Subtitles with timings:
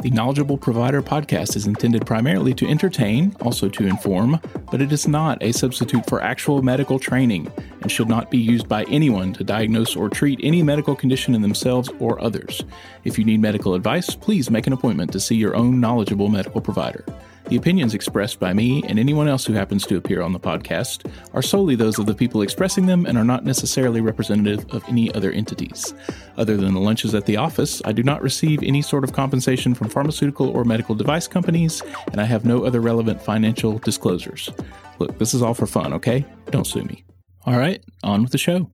[0.00, 4.40] The Knowledgeable Provider podcast is intended primarily to entertain, also to inform,
[4.70, 7.50] but it is not a substitute for actual medical training
[7.82, 11.42] and should not be used by anyone to diagnose or treat any medical condition in
[11.42, 12.62] themselves or others.
[13.02, 16.60] If you need medical advice, please make an appointment to see your own knowledgeable medical
[16.60, 17.04] provider.
[17.48, 21.10] The opinions expressed by me and anyone else who happens to appear on the podcast
[21.32, 25.10] are solely those of the people expressing them and are not necessarily representative of any
[25.14, 25.94] other entities.
[26.36, 29.74] Other than the lunches at the office, I do not receive any sort of compensation
[29.74, 34.50] from pharmaceutical or medical device companies, and I have no other relevant financial disclosures.
[34.98, 36.26] Look, this is all for fun, okay?
[36.50, 37.06] Don't sue me.
[37.46, 38.70] All right, on with the show.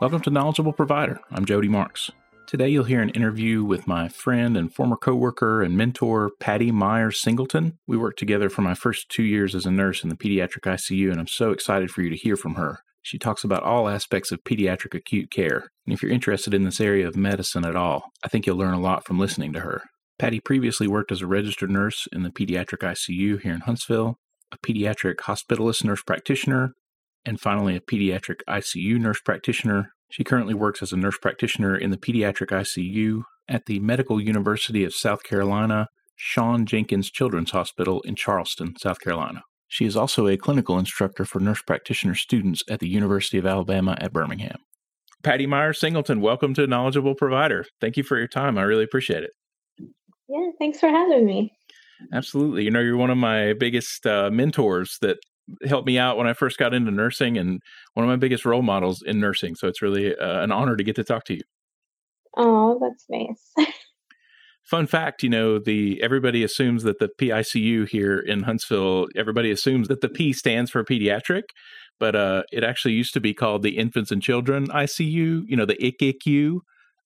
[0.00, 1.18] Welcome to Knowledgeable Provider.
[1.32, 2.12] I'm Jody Marks.
[2.46, 7.78] Today you'll hear an interview with my friend and former coworker and mentor, Patti Meiers-Singleton.
[7.88, 11.10] We worked together for my first two years as a nurse in the pediatric ICU,
[11.10, 12.78] and I'm so excited for you to hear from her.
[13.02, 16.80] She talks about all aspects of pediatric acute care, and if you're interested in this
[16.80, 19.82] area of medicine at all, I think you'll learn a lot from listening to her.
[20.16, 24.16] Patti previously worked as a registered nurse in the pediatric ICU here in Huntsville,
[24.52, 26.74] a pediatric hospitalist nurse practitioner,
[27.24, 29.90] and finally a pediatric ICU nurse practitioner.
[30.10, 34.84] She currently works as a nurse practitioner in the pediatric ICU at the Medical University
[34.84, 39.42] of South Carolina, Shawn Jenkins Children's Hospital in Charleston, South Carolina.
[39.68, 43.96] She is also a clinical instructor for nurse practitioner students at the University of Alabama
[44.00, 44.58] at Birmingham.
[45.22, 47.66] Patti Meiers-Singleton, welcome to Knowledgeable Provider.
[47.80, 48.56] Thank you for your time.
[48.56, 49.30] I really appreciate it.
[50.28, 51.52] Yeah, thanks for having me.
[52.12, 52.64] Absolutely.
[52.64, 55.18] You know, you're one of my biggest uh, mentors that
[55.66, 57.60] helped me out when I first got into nursing and
[57.94, 59.54] one of my biggest role models in nursing.
[59.54, 61.42] So it's really uh, an honor to get to talk to you.
[62.36, 63.68] Oh, that's nice.
[64.64, 69.88] Fun fact, you know, the everybody assumes that the PICU here in Huntsville, everybody assumes
[69.88, 71.44] that the P stands for pediatric,
[71.98, 75.64] but uh, it actually used to be called the Infants and Children ICU, you know,
[75.64, 76.58] the ICICU,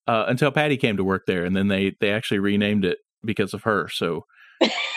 [0.07, 3.53] uh, until Patti came to work there, and then they they actually renamed it because
[3.53, 3.87] of her.
[3.87, 4.25] So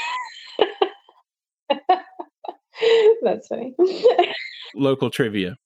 [3.23, 3.75] That's funny.
[4.75, 5.57] Local trivia.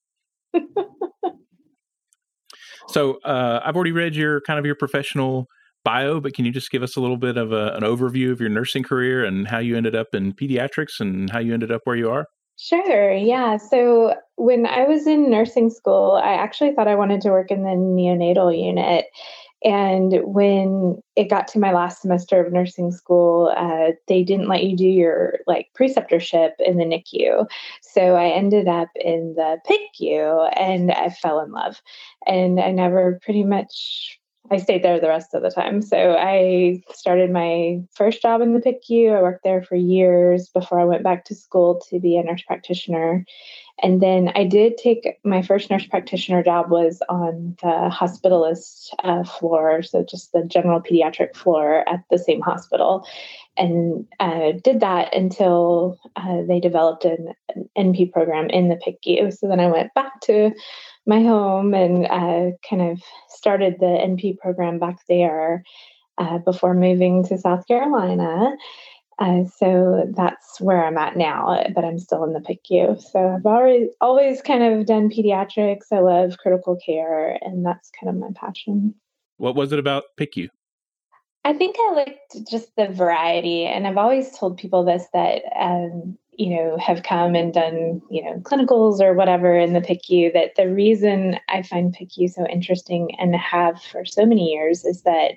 [2.88, 5.46] so uh, I've already read your kind of your professional
[5.84, 8.40] bio, but can you just give us a little bit of a, an overview of
[8.40, 11.80] your nursing career and how you ended up in pediatrics and how you ended up
[11.84, 12.26] where you are?
[12.56, 13.14] Sure.
[13.14, 13.56] Yeah.
[13.56, 17.62] So when I was in nursing school, I actually thought I wanted to work in
[17.62, 19.06] the neonatal unit.
[19.62, 24.64] And when it got to my last semester of nursing school, uh, they didn't let
[24.64, 27.46] you do your like preceptorship in the NICU.
[27.82, 31.82] So I ended up in the PICU and I fell in love.
[32.26, 34.19] And I never pretty much
[34.50, 35.80] I stayed there the rest of the time.
[35.80, 39.16] So I started my first job in the PICU.
[39.16, 42.42] I worked there for years before I went back to school to be a nurse
[42.42, 43.24] practitioner.
[43.82, 49.24] And then I did take my first nurse practitioner job was on the hospitalist uh,
[49.24, 53.06] floor, so just the general pediatric floor at the same hospital,
[53.56, 59.36] and uh, did that until uh, they developed an, an, NP program in the PICU.
[59.36, 60.52] So then I went back to
[61.10, 65.62] my home and uh, kind of started the NP program back there
[66.16, 68.56] uh, before moving to South Carolina.
[69.18, 73.02] Uh, so that's where I'm at now, but I'm still in the PICU.
[73.02, 75.92] So I've already always kind of done pediatrics.
[75.92, 78.94] I love critical care, and that's kind of my passion.
[79.36, 80.48] What was it about PICU?
[81.44, 86.16] I think I liked just the variety, and I've always told people this that um,
[86.40, 90.54] you know, have come and done, you know, clinicals or whatever in the PICU, that
[90.56, 95.32] the reason I find PICU so interesting and have for so many years is that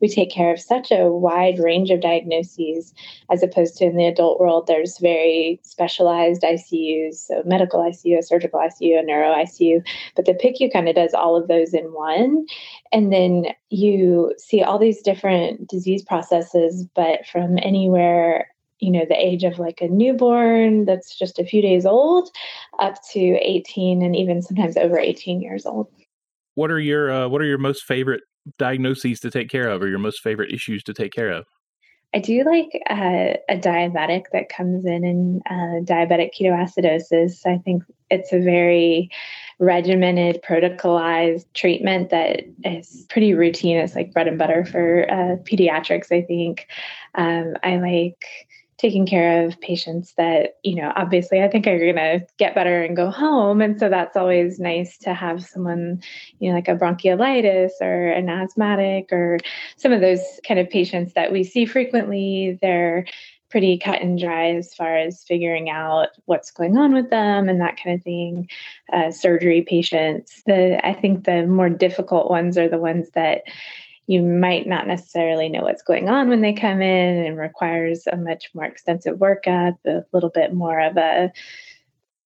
[0.00, 2.92] we take care of such a wide range of diagnoses
[3.30, 8.22] as opposed to in the adult world, there's very specialized ICUs, so medical ICU, a
[8.24, 11.84] surgical ICU, a neuro ICU, but the PICU kind of does all of those in
[11.92, 12.44] one.
[12.90, 18.48] And then you see all these different disease processes, but from anywhere
[18.80, 22.28] you know the age of like a newborn that's just a few days old
[22.78, 25.88] up to 18 and even sometimes over 18 years old
[26.54, 28.22] what are your uh, what are your most favorite
[28.58, 31.46] diagnoses to take care of or your most favorite issues to take care of
[32.12, 37.46] I do like uh, a diabetic that comes in and uh, diabetic ketoacidosis.
[37.46, 39.10] I think it's a very
[39.60, 43.76] regimented, protocolized treatment that is pretty routine.
[43.76, 46.66] It's like bread and butter for uh, pediatrics, I think.
[47.14, 48.24] Um, I like
[48.80, 52.82] taking care of patients that, you know, obviously I think are going to get better
[52.82, 53.60] and go home.
[53.60, 56.02] And so that's always nice to have someone,
[56.38, 59.38] you know, like a bronchiolitis or an asthmatic or
[59.76, 62.58] some of those kind of patients that we see frequently.
[62.62, 63.04] They're
[63.50, 67.60] pretty cut and dry as far as figuring out what's going on with them and
[67.60, 68.48] that kind of thing.
[68.90, 73.42] Uh, surgery patients, the I think the more difficult ones are the ones that
[74.06, 78.16] you might not necessarily know what's going on when they come in and requires a
[78.16, 81.32] much more extensive workup, a little bit more of a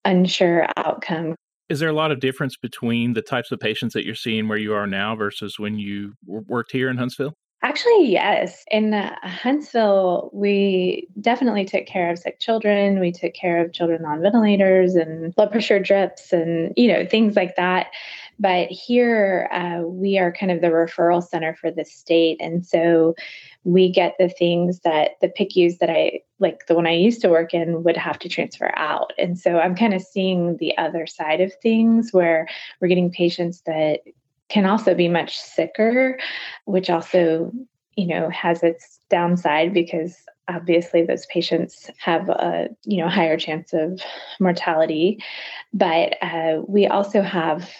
[0.04, 1.34] unsure outcome.
[1.68, 4.58] Is there a lot of difference between the types of patients that you're seeing where
[4.58, 7.34] you are now versus when you worked here in Huntsville?
[7.62, 8.62] Actually, yes.
[8.70, 13.00] In uh, Huntsville, we definitely took care of sick children.
[13.00, 17.36] We took care of children on ventilators and blood pressure drips and, you know, things
[17.36, 17.86] like that.
[18.38, 22.38] But here, uh, we are kind of the referral center for the state.
[22.40, 23.14] And so
[23.64, 27.30] we get the things that the PICUs that I like the one I used to
[27.30, 29.12] work in would have to transfer out.
[29.18, 32.48] And so I'm kind of seeing the other side of things where
[32.80, 34.00] we're getting patients that
[34.48, 36.18] can also be much sicker,
[36.66, 37.52] which also,
[37.96, 40.16] you know, has its downside because
[40.48, 44.00] obviously those patients have a you know higher chance of
[44.40, 45.22] mortality
[45.72, 47.70] but uh, we also have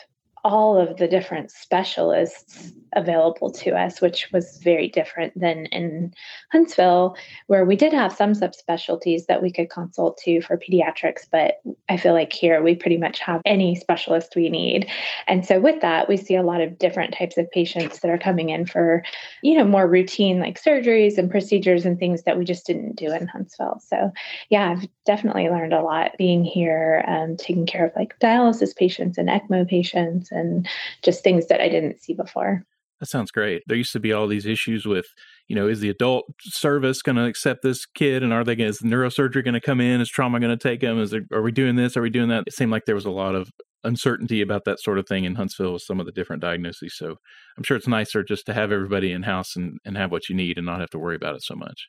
[0.45, 6.13] all of the different specialists available to us, which was very different than in
[6.53, 11.27] Huntsville, where we did have some subspecialties that we could consult to for pediatrics.
[11.31, 11.57] But
[11.89, 14.87] I feel like here we pretty much have any specialist we need.
[15.27, 18.19] And so with that, we see a lot of different types of patients that are
[18.19, 19.03] coming in for,
[19.43, 23.11] you know, more routine like surgeries and procedures and things that we just didn't do
[23.13, 23.81] in Huntsville.
[23.85, 24.13] So
[24.51, 29.17] yeah, I've definitely learned a lot being here, um, taking care of like dialysis patients
[29.19, 30.69] and ECMO patients and
[31.03, 32.63] just things that I didn't see before.
[33.01, 33.63] That sounds great.
[33.67, 35.07] There used to be all these issues with,
[35.49, 38.71] you know, is the adult service going to accept this kid, and are they going?
[38.71, 40.01] Is neurosurgery going to come in?
[40.01, 41.01] Is trauma going to take them?
[41.01, 41.97] Is there, are we doing this?
[41.97, 42.45] Are we doing that?
[42.47, 43.51] It seemed like there was a lot of
[43.83, 46.97] uncertainty about that sort of thing in Huntsville with some of the different diagnoses.
[46.97, 47.17] So
[47.59, 50.35] I'm sure it's nicer just to have everybody in house and, and have what you
[50.35, 51.89] need and not have to worry about it so much.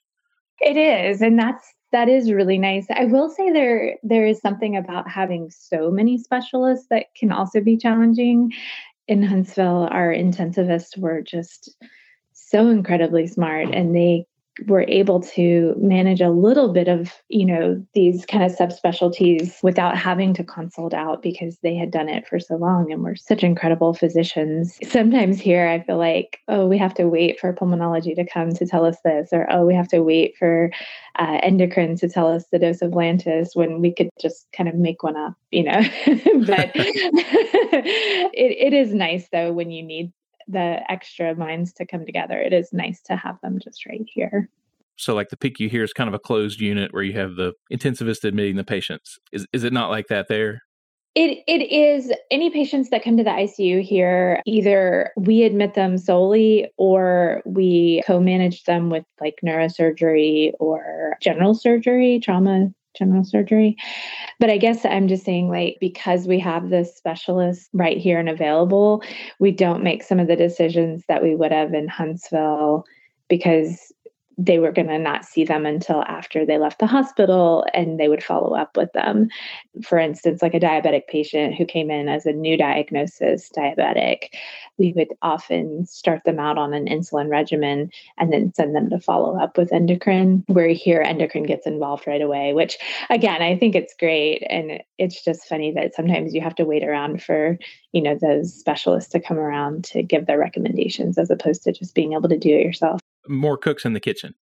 [0.59, 2.85] It is, and that's that is really nice.
[2.89, 7.61] I will say there there is something about having so many specialists that can also
[7.61, 8.51] be challenging.
[9.07, 11.75] In Huntsville, our intensivists were just
[12.33, 14.25] so incredibly smart and they
[14.67, 19.97] were able to manage a little bit of you know these kind of subspecialties without
[19.97, 23.43] having to consult out because they had done it for so long and were such
[23.43, 24.77] incredible physicians.
[24.87, 28.65] Sometimes here i feel like oh we have to wait for pulmonology to come to
[28.65, 30.71] tell us this or oh we have to wait for
[31.17, 34.75] uh, endocrine to tell us the dose of lantus when we could just kind of
[34.75, 35.81] make one up you know?
[36.45, 40.11] But it, it is nice though when you need
[40.47, 42.39] the extra minds to come together.
[42.39, 44.49] It is nice to have them just right here.
[44.97, 47.53] So, like the PICU here is kind of a closed unit where you have the
[47.71, 49.19] intensivist admitting the patients.
[49.31, 50.61] Is is it not like that there?
[51.15, 55.97] It it is any patients that come to the ICU here, either we admit them
[55.97, 63.75] solely or we co-manage them with like neurosurgery or general surgery, trauma general surgery.
[64.39, 68.29] But I guess I'm just saying, like, because we have this specialist right here and
[68.29, 69.03] available,
[69.39, 72.85] we don't make some of the decisions that we would have in Huntsville
[73.29, 73.91] because
[74.37, 78.07] they were going to not see them until after they left the hospital and they
[78.07, 79.29] would follow up with them.
[79.83, 84.33] For instance, like a diabetic patient who came in as a new diagnosis diabetic,
[84.77, 88.99] we would often start them out on an insulin regimen and then send them to
[88.99, 92.77] follow up with endocrine, where here endocrine gets involved right away, which
[93.09, 94.45] again, I think it's great.
[94.49, 97.57] And it's just funny that sometimes you have to wait around for,
[97.93, 101.95] you know, those specialists to come around to give their recommendations as opposed to just
[101.95, 104.35] being able to do it yourself more cooks in the kitchen.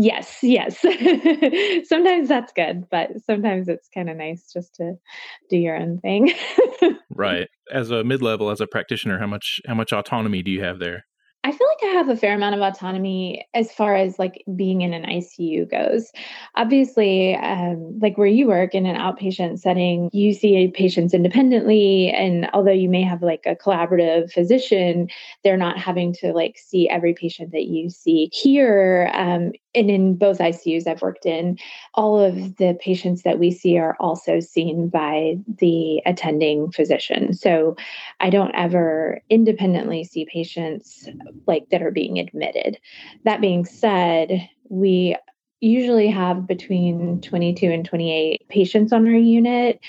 [0.00, 0.78] Yes, yes.
[1.88, 4.94] sometimes that's good, but sometimes it's kind of nice just to
[5.50, 6.32] do your own thing.
[7.10, 7.48] right.
[7.72, 11.04] As a mid-level as a practitioner, how much how much autonomy do you have there?
[11.44, 14.82] I feel like I have a fair amount of autonomy as far as like being
[14.82, 16.10] in an ICU goes.
[16.56, 22.10] Obviously, um, like where you work in an outpatient setting, you see patients independently.
[22.10, 25.08] And although you may have like a collaborative physician,
[25.44, 28.30] they're not having to like see every patient that you see.
[28.32, 31.58] Here, um, and in both ICUs I've worked in,
[31.94, 37.32] all of the patients that we see are also seen by the attending physician.
[37.32, 37.76] So
[38.20, 41.08] I don't ever independently see patients
[41.46, 42.78] like that are being admitted.
[43.24, 45.16] That being said, we
[45.60, 49.80] usually have between 22 and 28 patients on our unit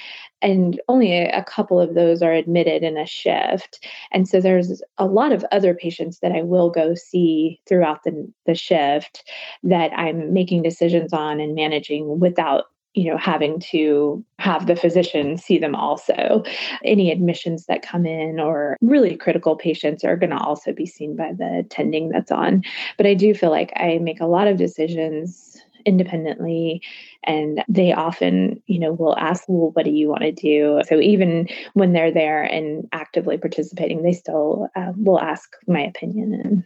[0.41, 3.85] and only a, couple of those are admitted in a shift.
[4.11, 8.31] And so there's a lot of other patients that i will go see throughout the,
[8.45, 9.23] the shift
[9.63, 15.37] that i'm making decisions on and managing without you know having to have the physician
[15.37, 16.43] see them also.
[16.83, 21.15] Any admissions that come in or really critical patients are going to also be seen
[21.15, 22.63] by the attending that's on.
[22.97, 26.81] But i do feel like i make a lot of decisions independently
[27.23, 30.81] and they often you know will ask well what do you want to do?
[30.87, 36.33] So even when they're there and actively participating they still uh, will ask my opinion
[36.33, 36.63] and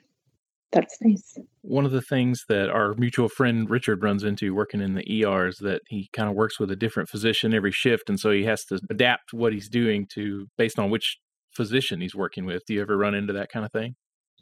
[0.73, 1.37] that's nice.
[1.61, 5.47] One of the things that our mutual friend Richard runs into working in the ER
[5.47, 8.43] is that he kind of works with a different physician every shift, and so he
[8.43, 11.17] has to adapt what he's doing to based on which
[11.55, 12.63] physician he's working with.
[12.65, 13.95] Do you ever run into that kind of thing?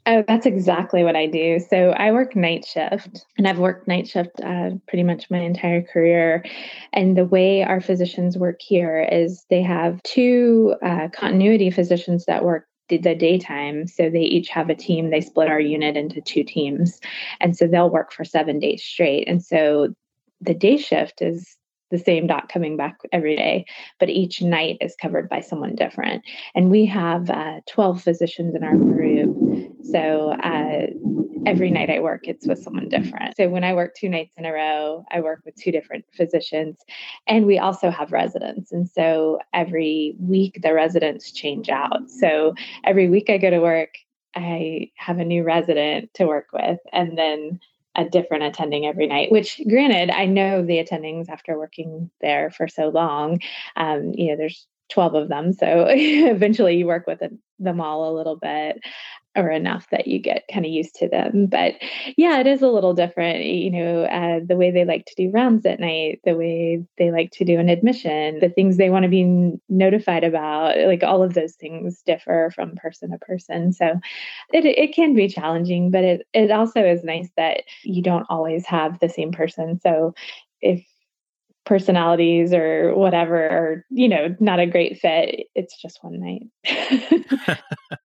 [0.04, 1.60] Oh, that's exactly what I do.
[1.70, 5.80] So I work night shift, and I've worked night shift uh, pretty much my entire
[5.80, 6.44] career.
[6.92, 12.44] And the way our physicians work here is they have two uh, continuity physicians that
[12.44, 12.66] work
[12.98, 13.86] the daytime.
[13.86, 15.10] So they each have a team.
[15.10, 17.00] They split our unit into two teams.
[17.40, 19.28] And so they'll work for seven days straight.
[19.28, 19.94] And so
[20.40, 21.56] the day shift is
[21.92, 23.64] the same doc coming back every day,
[24.00, 26.24] but each night is covered by someone different.
[26.56, 29.36] And we have uh, 12 physicians in our group.
[29.84, 30.86] So uh,
[31.46, 33.36] every night I work, it's with someone different.
[33.36, 36.78] So when I work two nights in a row, I work with two different physicians.
[37.28, 38.72] And we also have residents.
[38.72, 42.10] And so every week, the residents change out.
[42.10, 43.90] So every week I go to work,
[44.34, 46.78] I have a new resident to work with.
[46.90, 47.60] And then
[47.94, 52.68] a different attending every night which granted i know the attendings after working there for
[52.68, 53.40] so long
[53.76, 57.20] um, you know there's 12 of them so eventually you work with
[57.58, 58.80] them all a little bit
[59.34, 61.46] or enough that you get kind of used to them.
[61.46, 61.74] But
[62.16, 65.30] yeah, it is a little different, you know, uh, the way they like to do
[65.30, 69.04] rounds at night, the way they like to do an admission, the things they want
[69.04, 73.72] to be notified about, like all of those things differ from person to person.
[73.72, 73.98] So
[74.52, 78.66] it, it can be challenging, but it, it also is nice that you don't always
[78.66, 79.80] have the same person.
[79.80, 80.14] So
[80.60, 80.84] if
[81.64, 86.42] personalities or whatever are you know not a great fit it's just one night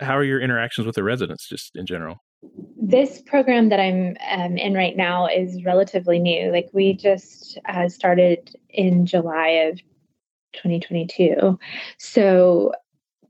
[0.00, 2.22] how are your interactions with the residents just in general?
[2.80, 6.50] This program that I'm um, in right now is relatively new.
[6.52, 9.80] Like we just uh, started in July of
[10.54, 11.58] 2022.
[11.98, 12.72] So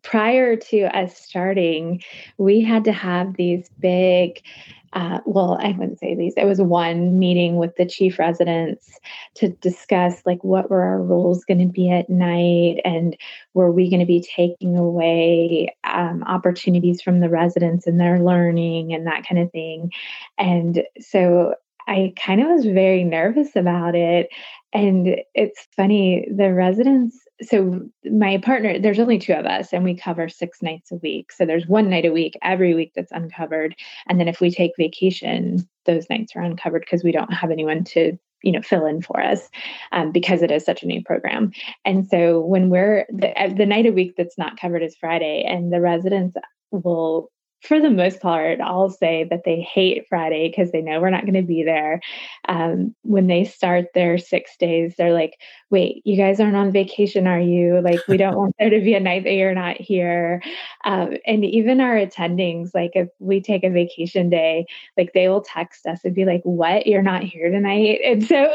[0.03, 2.03] prior to us starting,
[2.37, 4.43] we had to have these big
[4.93, 6.35] uh, well, I wouldn't say these.
[6.37, 8.99] It was one meeting with the chief residents
[9.37, 13.17] to discuss like what were our rules going to be at night, and
[13.55, 18.95] were we going to be taking away um, opportunities from the residents and their learning
[18.95, 19.93] and that kind of thing.
[20.39, 21.55] And so
[21.87, 24.29] I kind of was very nervous about it.
[24.73, 29.95] And it's funny, the residents so my partner there's only two of us and we
[29.95, 31.33] cover six nights a week.
[31.33, 33.77] So there's one night a week every week that's uncovered.
[34.09, 37.83] And then if we take vacation those nights are uncovered because we don't have anyone
[37.83, 39.49] to you know fill in for us
[39.93, 41.53] um, because it is such a new program.
[41.85, 45.73] And so when we're the, the night a week that's not covered is friday and
[45.73, 46.37] the residents
[46.71, 47.31] will
[47.63, 51.23] for the most part, I'll say that they hate Friday because they know we're not
[51.23, 52.01] going to be there.
[52.49, 55.35] Um, when they start their six days, they're like,
[55.71, 57.81] wait, you guys aren't on vacation, are you?
[57.81, 60.41] Like, we don't want there to be a night that you're not here.
[60.85, 65.43] Um, and even our attendings, like, if we take a vacation day, like, they will
[65.43, 66.87] text us and be like, what?
[66.87, 68.01] You're not here tonight?
[68.05, 68.55] And so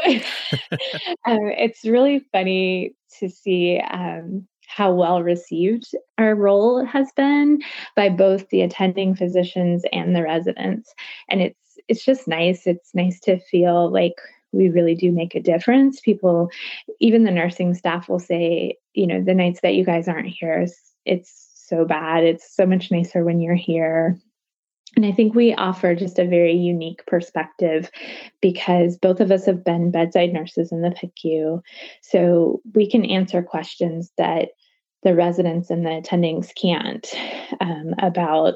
[1.26, 7.62] um, it's really funny to see um, how well received our role has been
[7.94, 10.92] by both the attending physicians and the residents.
[11.28, 12.66] And it's it's just nice.
[12.66, 14.14] It's nice to feel like
[14.52, 16.00] we really do make a difference.
[16.00, 16.50] People
[17.00, 20.66] even the nursing staff will say you know the nights that you guys aren't here
[21.04, 22.24] it's so bad.
[22.24, 24.18] It's so much nicer when you're here.
[24.96, 27.90] And I think we offer just a very unique perspective
[28.40, 31.62] because both of us have been bedside nurses in the PICU.
[32.00, 34.50] So we can answer questions that
[35.04, 37.14] the residents and the attendings can't
[37.60, 38.54] um, about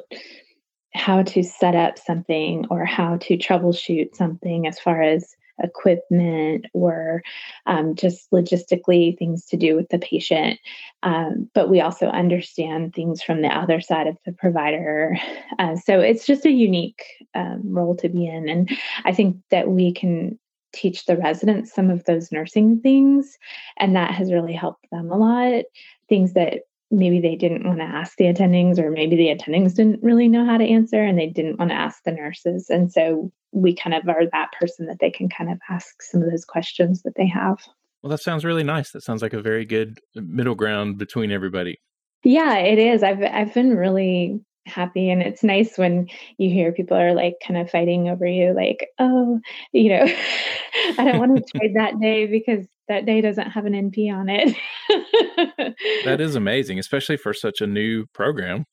[0.94, 7.22] how to set up something or how to troubleshoot something as far as equipment or
[7.66, 10.58] um, just logistically things to do with the patient.
[11.02, 15.16] Um, but we also understand things from the other side of the provider.
[15.58, 18.48] Uh, so it's just a unique um, role to be in.
[18.48, 18.70] And
[19.04, 20.38] I think that we can
[20.72, 23.38] teach the residents some of those nursing things,
[23.78, 25.64] and that has really helped them a lot
[26.08, 26.60] things that
[26.90, 30.44] maybe they didn't want to ask the attendings, or maybe the attendings didn't really know
[30.44, 32.70] how to answer and they didn't want to ask the nurses.
[32.70, 36.22] And so we kind of are that person that they can kind of ask some
[36.22, 37.58] of those questions that they have.
[38.02, 38.92] Well, that sounds really nice.
[38.92, 41.80] That sounds like a very good uh, middle ground between everybody.
[42.24, 43.02] Yeah, it is.
[43.02, 47.58] I've I've been really happy and it's nice when you hear people are like kind
[47.58, 49.40] of fighting over you like, "Oh,
[49.72, 50.04] you know,
[50.98, 54.28] I don't want to trade that day because that day doesn't have an NP on
[54.28, 54.56] it."
[56.04, 58.64] that is amazing, especially for such a new program.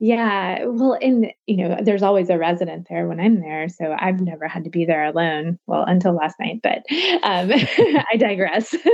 [0.00, 0.64] Yeah.
[0.66, 3.68] Well, and, you know, there's always a resident there when I'm there.
[3.68, 5.58] So I've never had to be there alone.
[5.66, 6.84] Well, until last night, but
[7.24, 7.50] um,
[8.12, 8.76] I digress.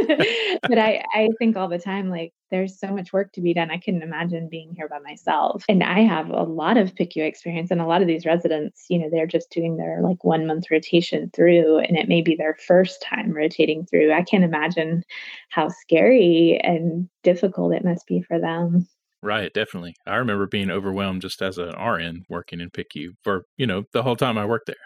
[0.62, 3.70] but I, I think all the time, like, there's so much work to be done.
[3.70, 5.62] I couldn't imagine being here by myself.
[5.68, 7.70] And I have a lot of PICU experience.
[7.70, 10.70] And a lot of these residents, you know, they're just doing their like one month
[10.70, 14.10] rotation through, and it may be their first time rotating through.
[14.12, 15.02] I can't imagine
[15.50, 18.86] how scary and difficult it must be for them.
[19.24, 19.96] Right, definitely.
[20.06, 24.02] I remember being overwhelmed just as an RN working in PICU for, you know, the
[24.02, 24.76] whole time I worked there.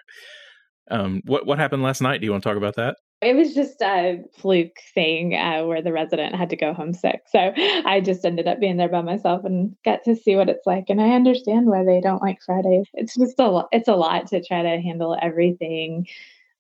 [0.92, 2.20] Um, what what happened last night?
[2.20, 2.96] Do you want to talk about that?
[3.20, 7.22] It was just a fluke thing uh, where the resident had to go home sick.
[7.32, 10.66] So I just ended up being there by myself and got to see what it's
[10.66, 10.84] like.
[10.88, 12.86] And I understand why they don't like Fridays.
[12.94, 13.66] It's just a lot.
[13.72, 16.06] it's a lot to try to handle everything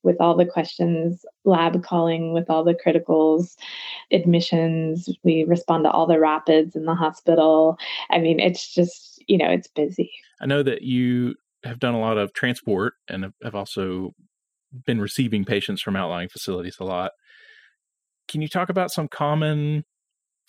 [0.02, 3.56] with all the questions, lab calling with all the criticals,
[4.12, 5.08] admissions.
[5.24, 7.78] We respond to all the rapids in the hospital.
[8.10, 10.10] I mean, it's just, you know, it's busy.
[10.40, 14.14] I know that you have done a lot of transport and have also
[14.86, 17.12] been receiving patients from outlying facilities a lot.
[18.28, 19.84] Can you talk about some common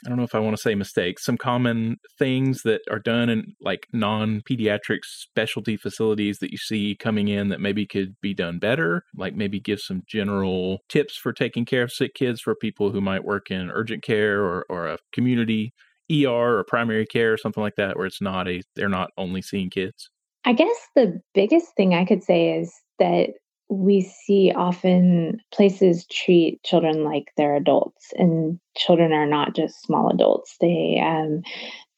[0.06, 3.30] I don't know if I want to say mistakes, some common things that are done
[3.30, 8.34] in like non pediatric specialty facilities that you see coming in that maybe could be
[8.34, 12.56] done better, like maybe give some general tips for taking care of sick kids for
[12.56, 15.74] people who might work in urgent care or, or a community
[16.12, 19.42] ER or primary care or something like that, where it's not a, they're not only
[19.42, 20.10] seeing kids.
[20.46, 23.32] I guess the biggest thing I could say is that
[23.70, 30.10] we see often places treat children like they're adults and children are not just small
[30.10, 30.58] adults.
[30.60, 31.44] They um,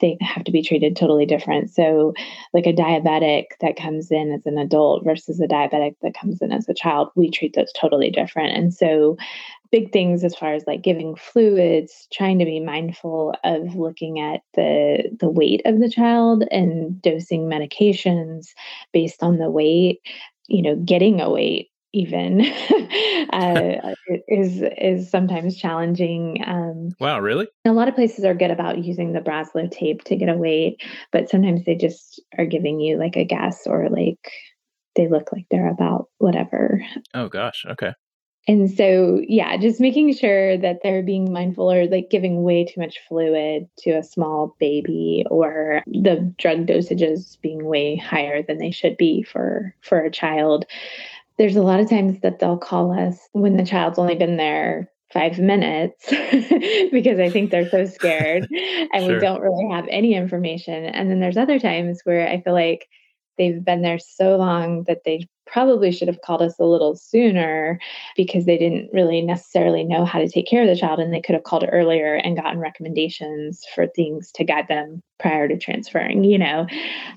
[0.02, 1.70] they have to be treated totally different.
[1.70, 2.14] So
[2.54, 6.52] like a diabetic that comes in as an adult versus a diabetic that comes in
[6.52, 8.58] as a child we treat those totally different.
[8.58, 9.18] And so
[9.72, 14.42] big things as far as like giving fluids trying to be mindful of looking at
[14.54, 18.50] the the weight of the child and dosing medications
[18.92, 20.02] based on the weight
[20.52, 22.42] you know, getting a weight even
[23.34, 23.94] uh,
[24.28, 26.44] is is sometimes challenging.
[26.46, 27.48] Um, wow, really?
[27.66, 30.82] A lot of places are good about using the Broselow tape to get a weight,
[31.12, 34.20] but sometimes they just are giving you like a guess or like
[34.96, 36.82] they look like they're about whatever.
[37.14, 37.94] Oh gosh, okay.
[38.48, 42.82] And so, yeah, just making sure that they're being mindful or like giving way too
[42.82, 48.72] much fluid to a small baby or the drug dosages being way higher than they
[48.72, 50.66] should be for for a child.
[51.38, 54.90] There's a lot of times that they'll call us when the child's only been there
[55.14, 56.06] five minutes
[56.92, 58.48] because I think they're so scared
[58.94, 59.14] and sure.
[59.14, 60.86] we don't really have any information.
[60.86, 62.88] And then there's other times where I feel like
[63.42, 67.80] they've been there so long that they probably should have called us a little sooner
[68.16, 71.20] because they didn't really necessarily know how to take care of the child and they
[71.20, 76.24] could have called earlier and gotten recommendations for things to guide them prior to transferring
[76.24, 76.68] you know?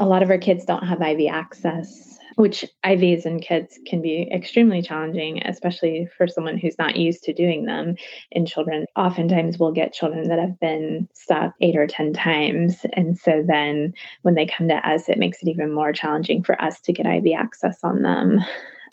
[0.01, 4.29] A lot of our kids don't have iv access which IVs in kids can be
[4.33, 7.97] extremely challenging, especially for someone who's not used to doing them
[8.31, 8.87] in children.
[8.97, 12.85] Oftentimes, we'll get children that have been stopped eight or 10 times.
[12.95, 16.61] And so then when they come to us, it makes it even more challenging for
[16.61, 18.41] us to get IV access on them.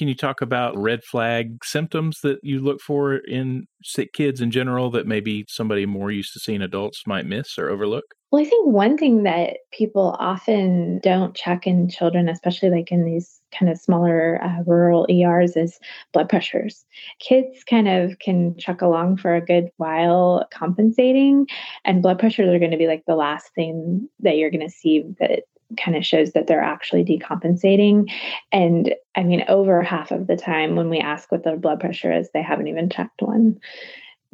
[0.01, 4.49] Can you talk about red flag symptoms that you look for in sick kids in
[4.49, 8.05] general that maybe somebody more used to seeing adults might miss or overlook?
[8.31, 13.05] Well, I think one thing that people often don't check in children, especially like in
[13.05, 15.77] these kind of smaller uh, rural ERs, is
[16.13, 16.83] blood pressures.
[17.19, 21.45] Kids kind of can chuck along for a good while compensating,
[21.85, 24.73] and blood pressures are going to be like the last thing that you're going to
[24.73, 25.43] see that
[25.77, 28.11] kind of shows that they're actually decompensating.
[28.51, 32.11] And I mean, over half of the time when we ask what their blood pressure
[32.11, 33.59] is, they haven't even checked one.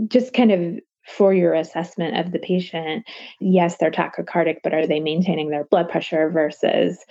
[0.08, 3.06] Just kind of for your assessment of the patient,
[3.40, 7.04] yes, they're tachycardic, but are they maintaining their blood pressure versus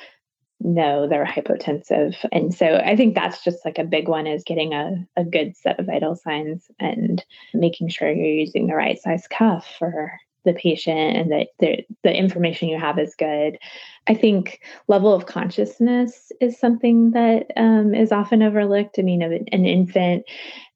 [0.60, 2.16] no, they're hypotensive.
[2.32, 5.56] And so I think that's just like a big one is getting a, a good
[5.56, 10.54] set of vital signs and making sure you're using the right size cuff for the
[10.54, 13.58] patient and that the, information you have is good.
[14.06, 18.98] I think level of consciousness is something that um, is often overlooked.
[18.98, 20.24] I mean, an infant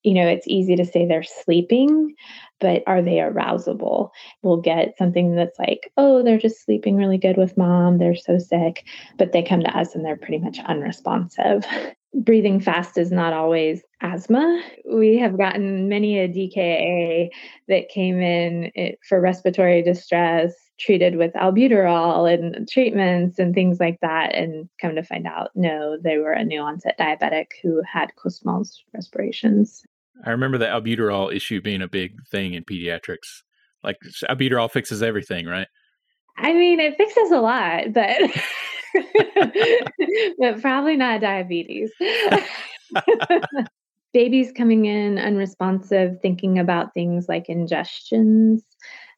[0.03, 2.15] you know, it's easy to say they're sleeping,
[2.59, 4.11] but are they arousable?
[4.43, 7.99] We'll get something that's like, oh, they're just sleeping really good with mom.
[7.99, 8.87] They're so sick.
[9.19, 11.65] But they come to us and they're pretty much unresponsive.
[12.13, 14.63] Breathing fast is not always asthma.
[14.93, 17.29] We have gotten many a DKA
[17.69, 23.99] that came in eh, for respiratory distress, treated with albuterol and treatments and things like
[24.01, 28.11] that, and come to find out, no, they were a new onset diabetic who had
[28.17, 29.85] Kussmaul's respirations.
[30.25, 33.43] I remember the albuterol issue being a big thing in pediatrics.
[33.85, 35.69] Like albuterol fixes everything, right?
[36.37, 38.19] I mean, it fixes a lot, but
[40.39, 41.91] but probably not diabetes.
[44.13, 48.63] Babies coming in unresponsive, thinking about things like ingestions,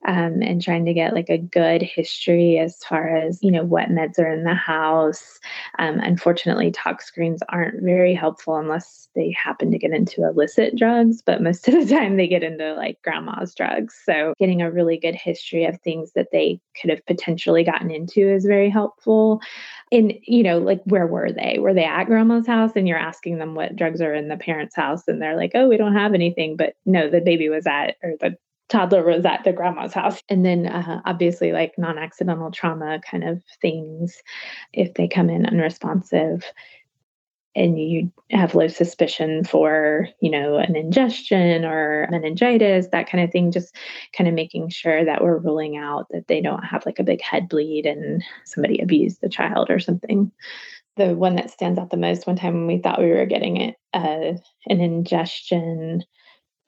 [0.07, 3.89] um, and trying to get like a good history as far as you know what
[3.89, 5.39] meds are in the house.
[5.79, 11.23] Um, unfortunately, tox screens aren't very helpful unless they happen to get into illicit drugs,
[11.23, 14.01] but most of the time they get into like grandma's drugs.
[14.05, 18.29] So getting a really good history of things that they could have potentially gotten into
[18.29, 19.41] is very helpful.
[19.93, 21.59] And you know, like where were they?
[21.59, 22.73] Were they at grandma's house?
[22.75, 25.69] And you're asking them what drugs are in the parents' house, and they're like, "Oh,
[25.69, 28.37] we don't have anything." But no, the baby was at or the
[28.73, 30.23] toddler was at the grandma's house.
[30.29, 34.21] And then uh, obviously, like non accidental trauma kind of things,
[34.73, 36.45] if they come in unresponsive
[37.55, 43.31] and you have low suspicion for, you know, an ingestion or meningitis, that kind of
[43.31, 43.77] thing, just
[44.17, 47.21] kind of making sure that we're ruling out that they don't have like a big
[47.21, 50.33] head bleed and somebody abused the child or something
[50.97, 53.77] the one that stands out the most one time we thought we were getting it
[53.95, 54.33] uh,
[54.67, 56.05] an ingestion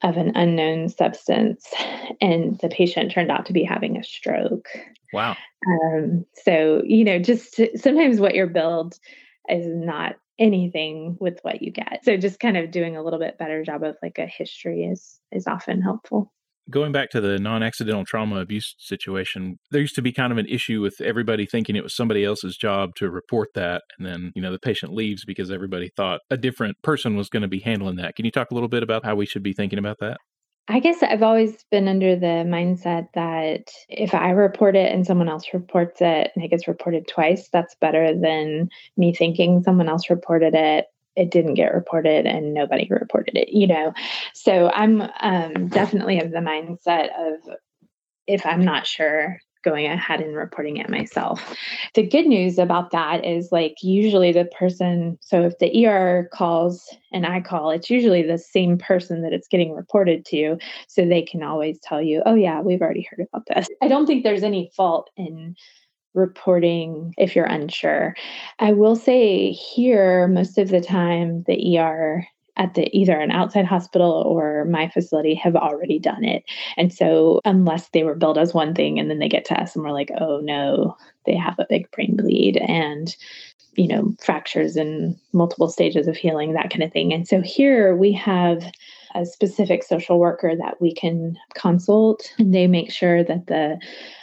[0.05, 1.65] of an unknown substance,
[2.21, 4.67] and the patient turned out to be having a stroke.
[5.11, 5.35] Wow.
[5.67, 8.99] Um, so, you know, just sometimes what you're billed
[9.49, 12.01] is not anything with what you get.
[12.03, 15.19] So just kind of doing a little bit better job of like a history is
[15.31, 16.31] is often helpful
[16.69, 20.47] going back to the non-accidental trauma abuse situation there used to be kind of an
[20.47, 24.41] issue with everybody thinking it was somebody else's job to report that and then you
[24.41, 27.95] know the patient leaves because everybody thought a different person was going to be handling
[27.97, 28.15] that.
[28.15, 30.17] Can you talk a little bit about how we should be thinking about that?
[30.67, 35.29] I guess I've always been under the mindset that if I report it and someone
[35.29, 40.09] else reports it and it gets reported twice, that's better than me thinking someone else
[40.09, 43.93] reported it it didn't get reported and nobody reported it, you know.
[44.33, 47.57] So I'm um, definitely of the mindset of
[48.27, 51.57] if I'm not sure, going ahead and reporting it myself.
[51.95, 56.87] The good news about that is like usually the person, so if the ER calls
[57.11, 60.57] and I call, it's usually the same person that it's getting reported to.
[60.87, 63.67] So they can always tell you, oh, yeah, we've already heard about this.
[63.81, 65.55] I don't think there's any fault in
[66.15, 68.15] reporting if you're unsure.
[68.59, 73.65] I will say here, most of the time, the ER at the either an outside
[73.65, 76.43] hospital or my facility have already done it.
[76.77, 79.75] And so unless they were billed as one thing and then they get to us
[79.75, 83.15] and we're like, oh no, they have a big brain bleed and
[83.75, 87.13] you know, fractures and multiple stages of healing, that kind of thing.
[87.13, 88.71] And so here we have
[89.15, 92.33] a specific social worker that we can consult.
[92.39, 93.79] They make sure that the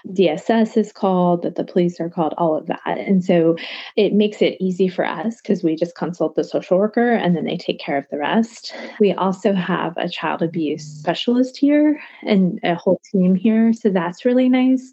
[0.09, 2.99] DSS is called, that the police are called, all of that.
[2.99, 3.57] And so
[3.97, 7.45] it makes it easy for us because we just consult the social worker and then
[7.45, 8.75] they take care of the rest.
[9.01, 13.73] We also have a child abuse specialist here and a whole team here.
[13.73, 14.93] So that's really nice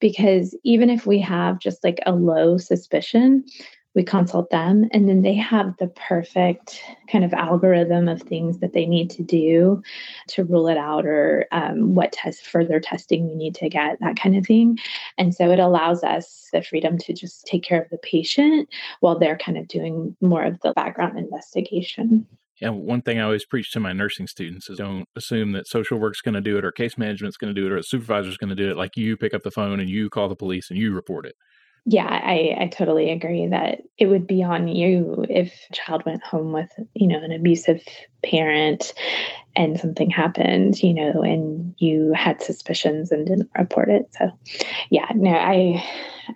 [0.00, 3.44] because even if we have just like a low suspicion,
[3.94, 8.72] we consult them and then they have the perfect kind of algorithm of things that
[8.72, 9.82] they need to do
[10.28, 14.16] to rule it out or um, what test further testing we need to get that
[14.16, 14.78] kind of thing
[15.18, 18.68] and so it allows us the freedom to just take care of the patient
[19.00, 22.26] while they're kind of doing more of the background investigation
[22.60, 25.98] yeah, one thing I always preach to my nursing students is don't assume that social
[25.98, 28.36] work's going to do it or case management's going to do it or a supervisor's
[28.36, 28.76] going to do it.
[28.76, 31.34] Like you pick up the phone and you call the police and you report it.
[31.84, 36.22] Yeah, I, I totally agree that it would be on you if a child went
[36.22, 37.82] home with, you know, an abusive
[38.22, 38.94] parent
[39.56, 44.08] and something happened, you know, and you had suspicions and didn't report it.
[44.16, 44.30] So
[44.90, 45.84] yeah, no, I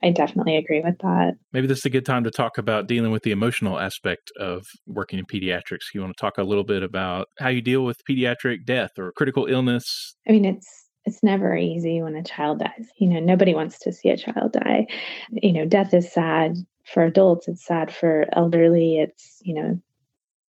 [0.03, 1.35] I definitely agree with that.
[1.53, 4.67] Maybe this is a good time to talk about dealing with the emotional aspect of
[4.87, 5.95] working in pediatrics.
[5.95, 9.13] You want to talk a little bit about how you deal with pediatric death or
[9.13, 10.17] critical illness?
[10.29, 12.91] I mean, it's it's never easy when a child dies.
[12.99, 14.89] You know, nobody wants to see a child die.
[15.31, 19.81] You know, death is sad for adults, it's sad for elderly, it's, you know,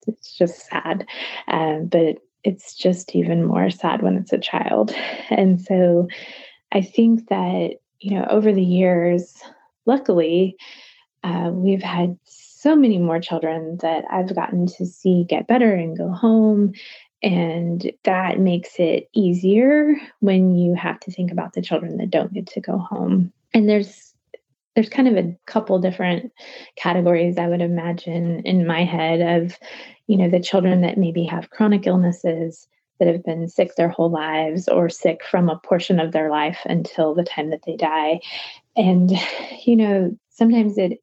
[0.07, 1.05] it's just sad.
[1.47, 4.93] Um, but it's just even more sad when it's a child.
[5.29, 6.07] And so
[6.71, 9.41] I think that, you know, over the years,
[9.85, 10.55] luckily,
[11.23, 15.97] uh, we've had so many more children that I've gotten to see get better and
[15.97, 16.73] go home
[17.23, 22.33] And that makes it easier when you have to think about the children that don't
[22.33, 23.33] get to go home.
[23.53, 24.13] And there's
[24.75, 26.31] there's kind of a couple different
[26.75, 29.57] categories I would imagine in my head of,
[30.05, 32.67] you know, the children that maybe have chronic illnesses
[32.99, 36.59] that have been sick their whole lives or sick from a portion of their life
[36.65, 38.19] until the time that they die.
[38.75, 39.11] And,
[39.65, 40.99] you know, sometimes it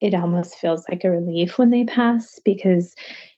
[0.00, 2.94] it almost feels like a relief when they pass because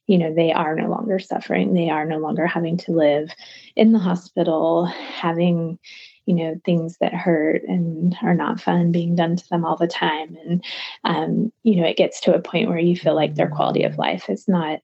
[0.08, 1.74] you know they are no longer suffering.
[1.74, 3.30] They are no longer having to live
[3.76, 5.78] in the hospital having
[6.26, 9.86] you know things that hurt and are not fun being done to them all the
[9.86, 10.36] time.
[10.44, 10.64] And
[11.04, 13.98] um, you know it gets to a point where you feel like their quality of
[13.98, 14.80] life is not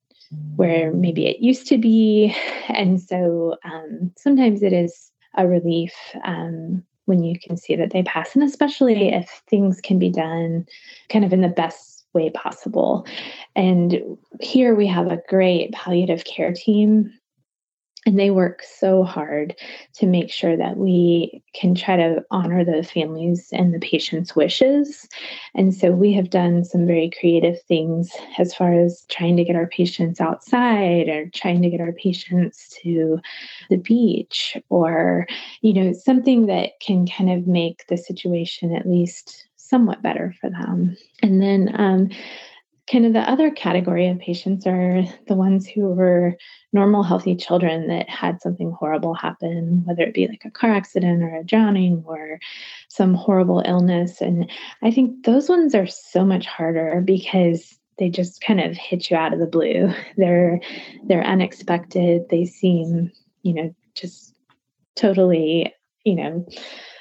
[0.57, 2.35] where maybe it used to be.
[2.69, 8.03] And so um, sometimes it is a relief um, when you can see that they
[8.03, 8.35] pass.
[8.35, 10.67] And especially if things can be done
[11.09, 13.07] kind of in the best way possible.
[13.57, 17.13] And here we have a great palliative care team.
[18.07, 19.57] And they work so hard
[19.95, 25.09] to make sure that we can try to honor the families and the patient's wishes.
[25.55, 29.57] And so we have done some very creative things as far as trying to get
[29.57, 33.21] our patients outside or trying to get our patients to
[33.71, 35.27] the beach or,
[35.63, 40.51] you know, something that can kind of make the situation at least somewhat better for
[40.51, 40.97] them.
[41.23, 42.11] And then, um,
[42.91, 46.37] kind of the other category of patients are the ones who were
[46.73, 51.23] normal, healthy children that had something horrible happen, whether it be like a car accident
[51.23, 52.39] or a drowning or
[52.89, 54.21] some horrible illness.
[54.21, 54.51] And
[54.83, 59.17] I think those ones are so much harder because they just kind of hit you
[59.17, 59.93] out of the blue.
[60.17, 60.61] They're
[61.05, 62.29] they're unexpected.
[62.29, 64.35] They seem, you know, just
[64.97, 65.73] totally,
[66.05, 66.47] you know,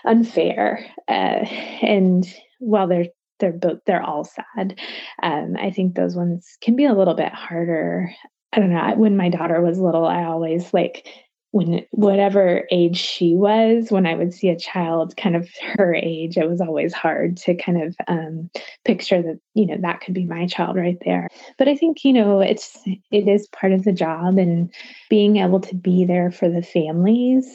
[0.05, 0.85] unfair.
[1.07, 1.45] Uh,
[1.81, 2.25] and
[2.63, 3.07] while they're
[3.39, 4.79] they're both they're all sad.
[5.21, 8.13] Um, I think those ones can be a little bit harder.
[8.51, 8.93] I don't know.
[8.95, 11.07] When my daughter was little, I always like
[11.51, 16.35] when whatever age she was, when I would see a child kind of her age,
[16.35, 18.49] it was always hard to kind of um,
[18.85, 21.27] picture that you know that could be my child right there.
[21.57, 22.79] But I think you know it's
[23.11, 24.73] it is part of the job and
[25.09, 27.47] being able to be there for the families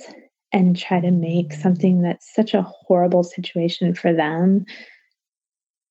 [0.53, 4.64] and try to make something that's such a horrible situation for them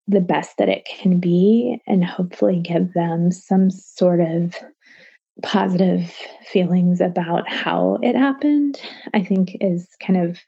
[0.07, 4.55] the best that it can be and hopefully give them some sort of
[5.43, 6.13] positive
[6.51, 8.79] feelings about how it happened,
[9.13, 10.39] I think is kind of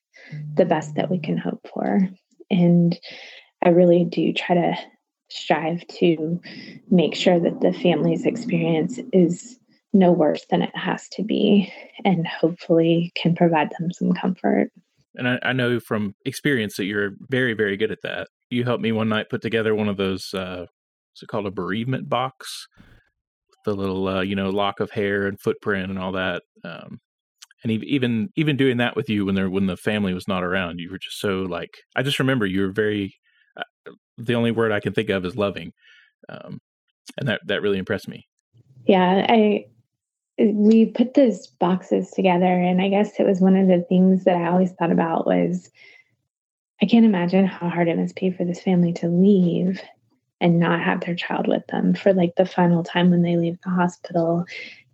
[0.55, 2.07] the best that we can hope for.
[2.49, 2.99] And
[3.63, 4.75] I really do try to
[5.29, 6.41] strive to
[6.89, 9.59] make sure that the family's experience is
[9.93, 11.71] no worse than it has to be
[12.05, 14.71] and hopefully can provide them some comfort.
[15.15, 18.83] And I, I know from experience that you're very, very good at that you helped
[18.83, 20.65] me one night put together one of those uh
[21.11, 22.67] what's it called a bereavement box?
[23.65, 26.99] The little uh, you know lock of hair and footprint and all that um
[27.63, 30.79] and even even doing that with you when there when the family was not around
[30.79, 33.13] you were just so like i just remember you were very
[33.57, 35.71] uh, the only word i can think of is loving
[36.29, 36.59] um
[37.17, 38.27] and that that really impressed me.
[38.85, 39.65] Yeah i
[40.37, 44.37] we put those boxes together and i guess it was one of the things that
[44.37, 45.69] i always thought about was
[46.81, 49.81] I can't imagine how hard it must be for this family to leave
[50.41, 53.57] and not have their child with them for like the final time when they leave
[53.63, 54.45] the hospital.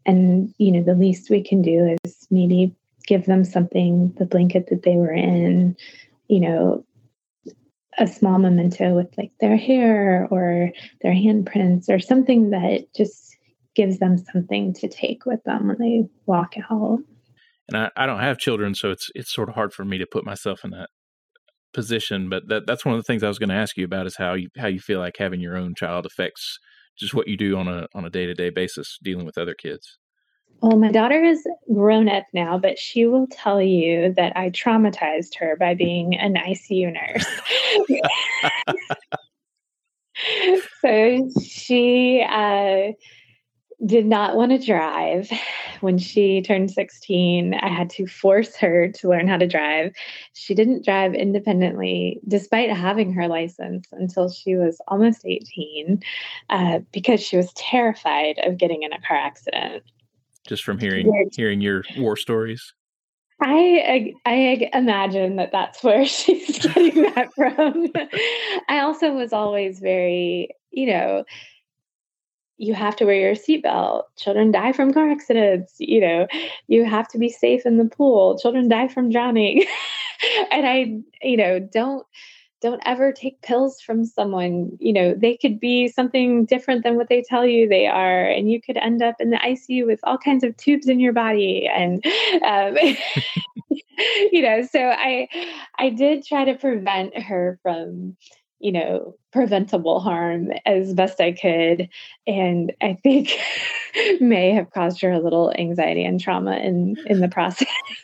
[0.05, 2.75] And, you know, the least we can do is maybe
[3.07, 5.77] give them something, the blanket that they were in,
[6.27, 6.83] you know,
[7.97, 10.71] a small memento with like their hair or
[11.01, 13.37] their handprints or something that just
[13.75, 16.99] gives them something to take with them when they walk out.
[17.67, 20.05] And I, I don't have children, so it's it's sort of hard for me to
[20.05, 20.89] put myself in that
[21.75, 24.07] position, but that that's one of the things I was going to ask you about
[24.07, 26.57] is how you how you feel like having your own child affects
[26.97, 29.53] just what you do on a on a day to day basis dealing with other
[29.53, 29.97] kids.
[30.61, 35.37] Well, my daughter is grown up now, but she will tell you that I traumatized
[35.37, 37.25] her by being an ICU nurse.
[40.81, 42.91] so she uh,
[43.85, 45.29] did not want to drive.
[45.81, 49.93] When she turned 16, I had to force her to learn how to drive.
[50.33, 56.01] She didn't drive independently despite having her license until she was almost 18
[56.49, 59.83] uh, because she was terrified of getting in a car accident.
[60.47, 62.73] Just from hearing hearing your war stories.
[63.41, 67.87] I I imagine that that's where she's getting that from.
[68.69, 71.25] I also was always very, you know,
[72.57, 74.03] you have to wear your seatbelt.
[74.17, 75.75] Children die from car accidents.
[75.79, 76.27] You know,
[76.67, 78.37] you have to be safe in the pool.
[78.37, 79.65] Children die from drowning.
[80.51, 82.05] and I, you know, don't
[82.61, 84.71] don't ever take pills from someone.
[84.79, 88.49] You know, they could be something different than what they tell you they are, and
[88.49, 91.67] you could end up in the ICU with all kinds of tubes in your body.
[91.67, 92.03] And
[92.45, 92.77] um,
[94.31, 95.27] you know, so I
[95.77, 98.15] I did try to prevent her from
[98.59, 101.89] you know, preventable harm as best I could.
[102.25, 103.37] And I think
[104.21, 107.67] may have caused her a little anxiety and trauma in, in the process.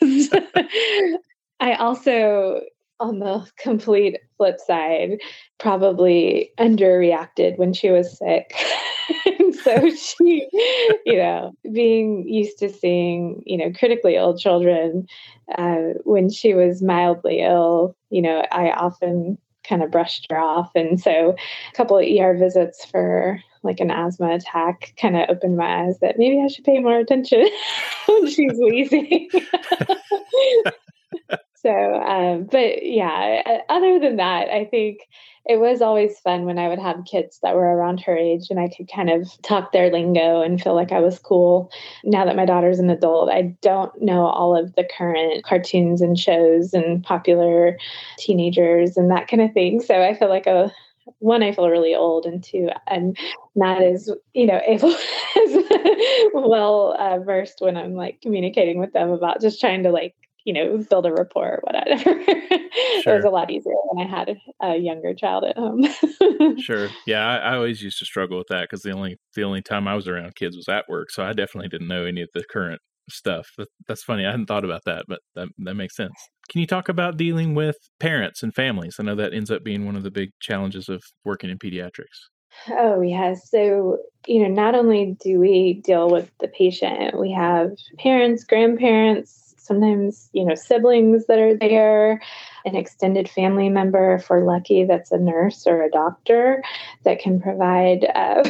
[1.60, 2.60] I also,
[3.00, 5.18] on the complete flip side,
[5.58, 8.54] probably underreacted when she was sick.
[9.62, 10.48] so she,
[11.06, 15.06] you know, being used to seeing, you know, critically ill children,
[15.56, 20.70] uh, when she was mildly ill, you know, I often kind of brushed her off.
[20.74, 21.36] And so
[21.70, 25.98] a couple of ER visits for like an asthma attack kind of opened my eyes
[26.00, 27.46] that maybe I should pay more attention
[28.06, 29.30] when she's wheezing.
[31.62, 35.00] so, um, but yeah, other than that, I think
[35.44, 38.60] it was always fun when I would have kids that were around her age and
[38.60, 41.70] I could kind of talk their lingo and feel like I was cool.
[42.04, 46.18] Now that my daughter's an adult, I don't know all of the current cartoons and
[46.18, 47.78] shows and popular
[48.18, 49.80] teenagers and that kind of thing.
[49.80, 50.72] So I feel like a
[51.18, 53.14] one, I feel really old, and two, I'm
[53.56, 54.90] not as you know able
[55.36, 55.64] as
[56.32, 60.52] well uh, versed when I'm like communicating with them about just trying to like you
[60.52, 61.98] know, build a rapport or whatever.
[61.98, 62.20] Sure.
[62.26, 65.86] it was a lot easier when I had a younger child at home.
[66.58, 66.88] sure.
[67.06, 69.86] Yeah, I, I, always used to struggle with that because the only the only time
[69.86, 72.44] I was around kids was at work, so I definitely didn't know any of the
[72.50, 73.48] current stuff.
[73.58, 74.26] That, that's funny.
[74.26, 76.14] I hadn't thought about that, but that that makes sense.
[76.50, 78.96] Can you talk about dealing with parents and families?
[78.98, 82.28] I know that ends up being one of the big challenges of working in pediatrics.
[82.68, 83.34] Oh, yeah.
[83.34, 89.51] So, you know, not only do we deal with the patient, we have parents, grandparents,
[89.62, 92.20] sometimes you know siblings that are there
[92.64, 96.62] an extended family member for lucky that's a nurse or a doctor
[97.04, 98.42] that can provide uh,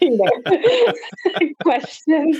[1.62, 2.38] questions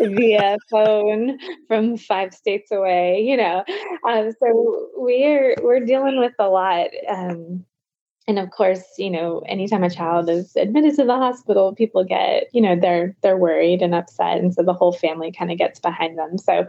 [0.00, 3.64] via phone from five states away you know.
[4.08, 7.64] Um, so we're we're dealing with a lot um,
[8.26, 12.44] and of course you know anytime a child is admitted to the hospital people get
[12.52, 15.78] you know they're they're worried and upset and so the whole family kind of gets
[15.78, 16.38] behind them.
[16.38, 16.66] So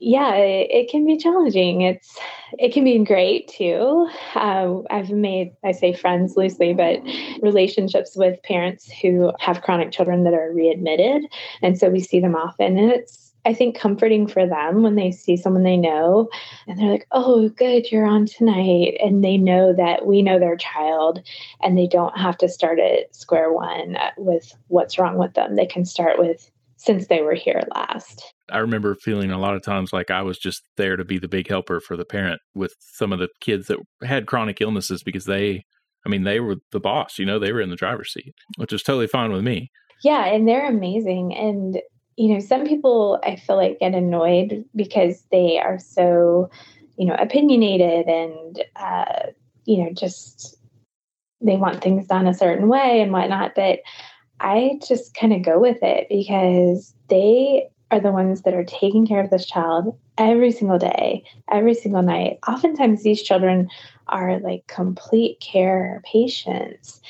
[0.00, 2.18] yeah it, it, can be challenging it's
[2.58, 7.00] it can be great too uh, i've made i say friends loosely but
[7.42, 11.22] relationships with parents who have chronic children that are readmitted
[11.62, 15.10] and so we see them often and it's I think comforting for them when they
[15.10, 16.28] see someone they know
[16.66, 18.96] and they're like, oh, good, you're on tonight.
[19.02, 21.20] And they know that we know their child
[21.62, 25.56] and they don't have to start at square one with what's wrong with them.
[25.56, 28.33] They can start with since they were here last.
[28.50, 31.28] I remember feeling a lot of times like I was just there to be the
[31.28, 35.24] big helper for the parent with some of the kids that had chronic illnesses because
[35.24, 35.64] they,
[36.04, 38.72] I mean, they were the boss, you know, they were in the driver's seat, which
[38.72, 39.70] was totally fine with me.
[40.02, 41.34] Yeah, and they're amazing.
[41.34, 41.80] And
[42.16, 46.48] you know, some people I feel like get annoyed because they are so,
[46.96, 49.30] you know, opinionated and, uh,
[49.64, 50.56] you know, just
[51.40, 53.54] they want things done a certain way and whatnot.
[53.56, 53.80] But
[54.40, 59.06] I just kind of go with it because they are the ones that are taking
[59.06, 62.38] care of this child every single day, every single night.
[62.48, 63.68] Oftentimes, these children
[64.08, 67.00] are like complete care patients.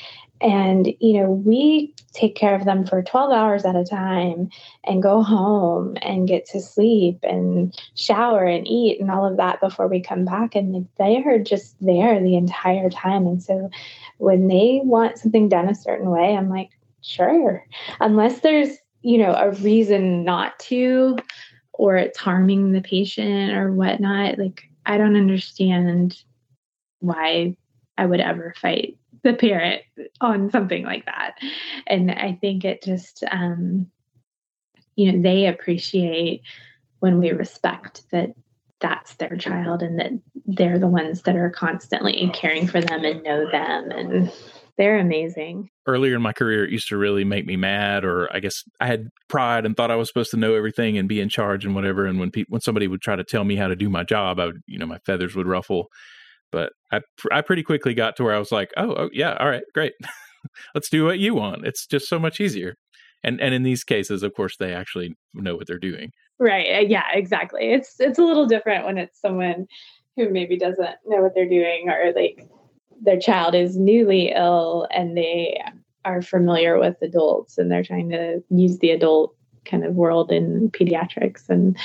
[0.41, 4.51] And, you know, we take care of them for 12 hours at a time
[4.85, 9.61] and go home and get to sleep and shower and eat and all of that
[9.61, 10.55] before we come back.
[10.55, 13.27] And they are just there the entire time.
[13.27, 13.71] And so
[14.19, 16.71] when they want something done a certain way, I'm like,
[17.01, 17.65] sure.
[18.01, 21.19] Unless there's, you know, a reason not to,
[21.75, 26.17] or it's harming the patient or whatnot, like, I don't understand
[27.01, 27.55] why
[27.99, 29.83] I would ever fight the parent
[30.23, 31.37] on something like that.
[31.87, 33.91] And I think it just, um,
[34.97, 36.41] you know, they appreciate
[37.01, 38.31] when we respect that
[38.81, 40.13] that's their child and that
[40.47, 44.33] they're the ones that are constantly caring for them and know them and
[44.77, 45.69] they're amazing.
[45.87, 48.87] Earlier in my career, it used to really make me mad, or I guess I
[48.87, 51.75] had pride and thought I was supposed to know everything and be in charge and
[51.75, 52.07] whatever.
[52.07, 54.41] And when people, when somebody would try to tell me how to do my job,
[54.41, 55.87] I would, you know, my feathers would ruffle.
[56.51, 57.01] But I
[57.33, 59.93] I pretty quickly got to where I was like, oh, oh yeah, all right, great,
[60.75, 61.67] let's do what you want.
[61.67, 62.75] It's just so much easier.
[63.23, 66.11] And and in these cases, of course, they actually know what they're doing.
[66.39, 66.79] Right.
[66.79, 67.05] Uh, yeah.
[67.13, 67.73] Exactly.
[67.73, 69.67] It's it's a little different when it's someone
[70.17, 72.47] who maybe doesn't know what they're doing or like
[73.03, 75.61] their child is newly ill and they
[76.05, 80.71] are familiar with adults and they're trying to use the adult kind of world in
[80.71, 81.77] pediatrics and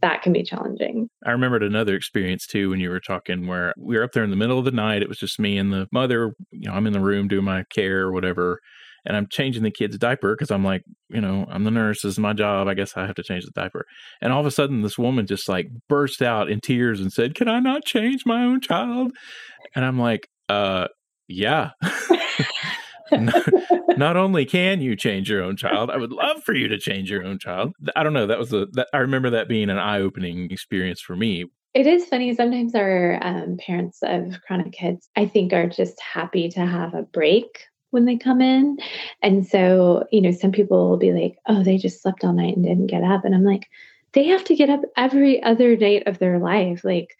[0.00, 1.08] that can be challenging.
[1.24, 4.30] I remembered another experience too when you were talking where we were up there in
[4.30, 5.02] the middle of the night.
[5.02, 6.34] It was just me and the mother.
[6.50, 8.60] You know, I'm in the room doing my care or whatever,
[9.04, 12.02] and I'm changing the kid's diaper because I'm like, you know, I'm the nurse.
[12.02, 12.68] This is my job.
[12.68, 13.84] I guess I have to change the diaper.
[14.20, 17.34] And all of a sudden, this woman just like burst out in tears and said,
[17.34, 19.12] "Can I not change my own child?"
[19.74, 20.88] And I'm like, uh,
[21.28, 21.70] yeah.
[23.96, 27.10] not only can you change your own child, I would love for you to change
[27.10, 27.74] your own child.
[27.94, 28.26] I don't know.
[28.26, 28.66] That was a.
[28.72, 31.46] That, I remember that being an eye opening experience for me.
[31.74, 32.34] It is funny.
[32.34, 37.02] Sometimes our um, parents of chronic kids, I think, are just happy to have a
[37.02, 38.78] break when they come in.
[39.22, 42.56] And so, you know, some people will be like, oh, they just slept all night
[42.56, 43.24] and didn't get up.
[43.24, 43.66] And I'm like,
[44.12, 46.82] they have to get up every other night of their life.
[46.82, 47.16] Like,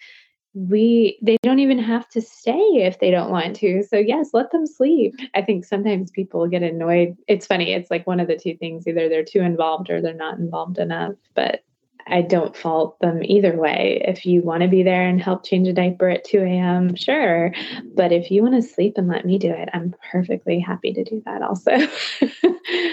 [0.57, 4.51] we they don't even have to stay if they don't want to so yes let
[4.53, 8.39] them sleep i think sometimes people get annoyed it's funny it's like one of the
[8.39, 11.63] two things either they're too involved or they're not involved enough but
[12.09, 14.01] I don't fault them either way.
[14.07, 17.53] If you want to be there and help change a diaper at 2 a.m., sure.
[17.97, 21.03] But if you want to sleep and let me do it, I'm perfectly happy to
[21.03, 21.73] do that also.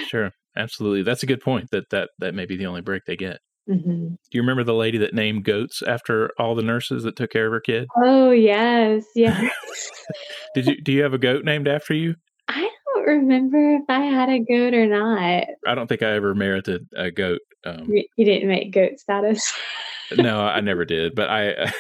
[0.08, 0.32] sure.
[0.58, 1.04] Absolutely.
[1.04, 3.40] That's a good point that that, that may be the only break they get.
[3.70, 4.08] Mm-hmm.
[4.08, 7.46] Do you remember the lady that named goats after all the nurses that took care
[7.48, 7.88] of her kid?
[7.98, 9.06] Oh, yes.
[9.16, 9.52] Yes.
[10.56, 12.16] Did you, do you have a goat named after you?
[12.50, 15.46] I don't remember if I had a goat or not.
[15.66, 17.40] I don't think I ever merited a goat.
[17.66, 19.52] Um, you didn't make goat status.
[20.18, 21.16] no, I never did.
[21.16, 21.72] But I,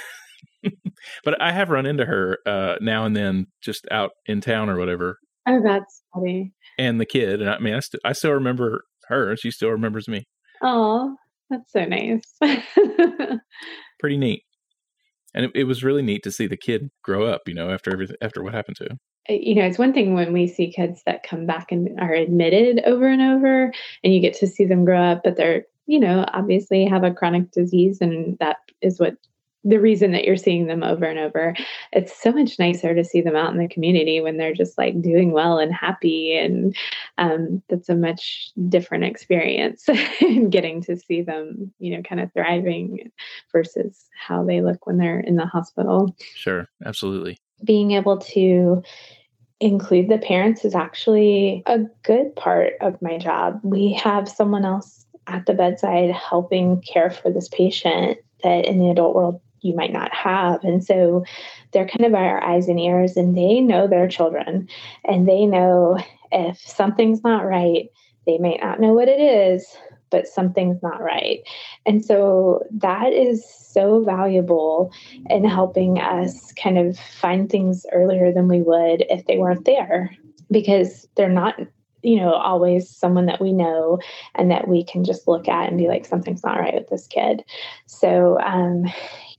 [1.26, 4.78] but I have run into her uh, now and then, just out in town or
[4.78, 5.18] whatever.
[5.48, 6.54] Oh, that's funny.
[6.78, 9.32] And the kid, and I mean, I, st- I still remember her.
[9.32, 10.26] and She still remembers me.
[10.62, 11.16] Oh,
[11.54, 12.24] that's so nice.
[14.00, 14.44] Pretty neat.
[15.36, 17.42] And it, it was really neat to see the kid grow up.
[17.48, 19.00] You know, after everything, after what happened to him
[19.30, 22.14] uh, you know, it's one thing when we see kids that come back and are
[22.14, 23.72] admitted over and over,
[24.04, 27.12] and you get to see them grow up, but they're you know, obviously have a
[27.12, 29.16] chronic disease, and that is what
[29.64, 31.56] the reason that you're seeing them over and over.
[31.92, 35.02] It's so much nicer to see them out in the community when they're just like
[35.02, 36.38] doing well and happy.
[36.38, 36.76] And
[37.18, 39.88] um, that's a much different experience
[40.22, 43.12] in getting to see them, you know, kind of thriving
[43.52, 46.16] versus how they look when they're in the hospital.
[46.36, 47.38] Sure, absolutely.
[47.64, 48.84] Being able to
[49.62, 53.62] include the parents is actually a good part of my job.
[53.64, 58.90] We have someone else at the bedside helping care for this patient that in the
[58.90, 60.64] adult world you might not have.
[60.64, 61.24] And so
[61.72, 64.68] they're kind of our eyes and ears, and they know their children,
[65.06, 65.98] and they know
[66.32, 67.90] if something's not right,
[68.26, 69.66] they may not know what it is,
[70.10, 71.40] but something's not right.
[71.86, 74.92] And so that is so valuable
[75.30, 80.16] in helping us kind of find things earlier than we would if they weren't there
[80.52, 81.60] because they're not
[82.04, 84.00] you know, always someone that we know
[84.36, 87.08] and that we can just look at and be like, something's not right with this
[87.08, 87.44] kid.
[87.88, 88.86] So um,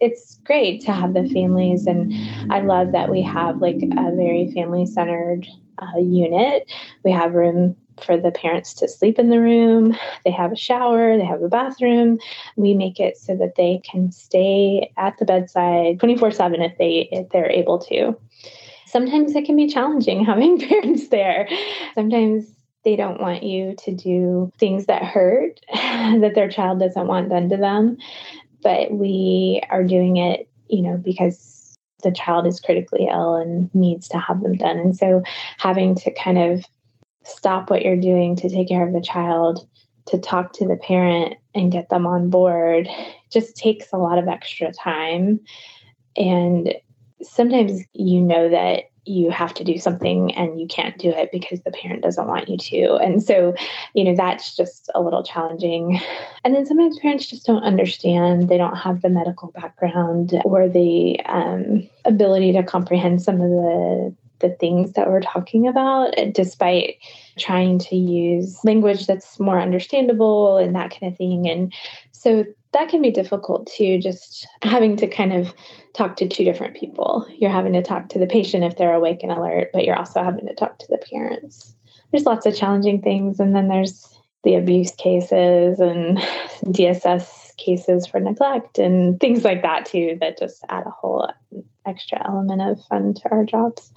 [0.01, 1.87] it's great to have the families.
[1.87, 2.13] And
[2.51, 5.47] I love that we have like a very family centered
[5.79, 6.71] uh, unit.
[7.05, 9.97] We have room for the parents to sleep in the room.
[10.25, 12.19] They have a shower, they have a bathroom.
[12.57, 17.29] We make it so that they can stay at the bedside 24/7 if they if
[17.29, 18.17] they're able to
[18.95, 21.49] sometimes it can be challenging having parents there.
[21.95, 22.54] Sometimes
[22.85, 27.49] they don't want you to do things that hurt that their child doesn't want done
[27.49, 27.97] to them.
[28.63, 34.09] But we are doing it, you know, because the child is critically ill and needs
[34.09, 34.79] to have them done.
[34.79, 35.23] And so
[35.59, 36.65] having to kind of
[37.25, 39.67] stop what you're doing to take care of the child,
[40.07, 42.89] to talk to the parent and get them on board
[43.33, 45.41] just takes a lot of extra time.
[46.17, 46.75] And
[47.23, 51.61] sometimes you know that you have to do something and you can't do it because
[51.63, 52.95] the parent doesn't want you to.
[52.97, 53.55] And so,
[53.95, 56.01] you know, that's just a little challenging.
[56.45, 58.49] And then sometimes parents just don't understand.
[58.49, 64.15] They don't have the medical background or the um, ability to comprehend some of the
[64.41, 66.97] the things that we're talking about, despite
[67.39, 71.49] trying to use language that's more understandable and that kind of thing.
[71.49, 71.73] And
[72.25, 75.53] so that can be difficult too, just having to kind of
[75.93, 77.27] talk to two different people.
[77.39, 80.23] You're having to talk to the patient if they're awake and alert, but you're also
[80.25, 81.77] having to talk to the parents.
[82.11, 83.41] There's lots of challenging things.
[83.41, 84.09] And then there's
[84.43, 86.17] the abuse cases and
[86.65, 91.31] DSS cases for neglect and things like that too, that just add a whole
[91.87, 93.93] extra element of fun to our jobs.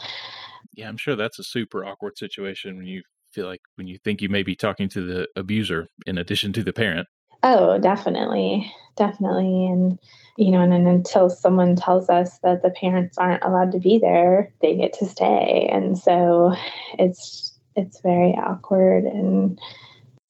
[0.73, 4.21] Yeah, I'm sure that's a super awkward situation when you feel like when you think
[4.21, 7.07] you may be talking to the abuser in addition to the parent.
[7.43, 8.73] Oh, definitely.
[8.95, 9.67] Definitely.
[9.67, 9.99] And,
[10.37, 13.99] you know, and, and until someone tells us that the parents aren't allowed to be
[13.99, 15.69] there, they get to stay.
[15.71, 16.55] And so
[16.97, 19.59] it's, it's very awkward and,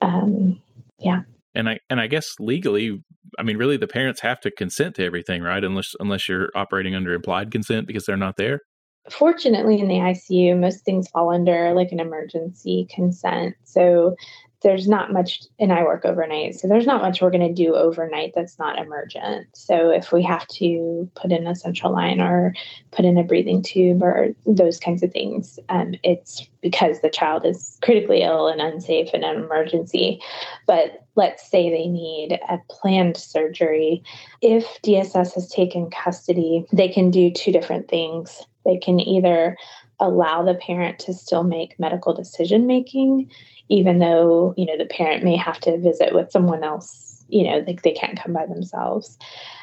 [0.01, 0.61] um,
[0.99, 1.21] yeah.
[1.55, 3.03] And I and I guess legally,
[3.39, 5.63] I mean, really, the parents have to consent to everything, right?
[5.63, 8.61] Unless unless you're operating under implied consent because they're not there.
[9.09, 13.55] Fortunately, in the ICU, most things fall under like an emergency consent.
[13.63, 14.15] So
[14.61, 17.75] there's not much, and I work overnight, so there's not much we're going to do
[17.75, 19.47] overnight that's not emergent.
[19.53, 22.55] So if we have to put in a central line or
[22.91, 27.45] put in a breathing tube or those kinds of things, um, it's because the child
[27.45, 30.19] is critically ill and unsafe in an emergency.
[30.65, 34.03] But let's say they need a planned surgery.
[34.41, 38.41] If DSS has taken custody, they can do two different things.
[38.65, 39.55] They can either
[39.99, 43.29] allow the parent to still make medical decision making
[43.69, 47.63] even though you know the parent may have to visit with someone else you know
[47.67, 49.17] like they can't come by themselves.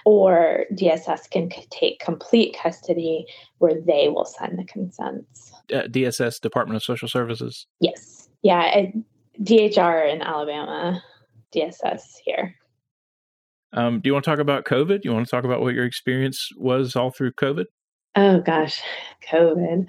[0.05, 3.27] Or dss can take complete custody
[3.59, 5.53] where they will sign the consents.
[5.73, 7.67] Uh, dss department of social services?
[7.81, 8.29] Yes.
[8.43, 8.87] Yeah
[9.43, 11.03] dhr in alabama
[11.55, 12.55] dss here.
[13.73, 15.01] Um, do you want to talk about covid?
[15.05, 17.65] You want to talk about what your experience was all through covid
[18.17, 18.81] oh gosh
[19.31, 19.87] covid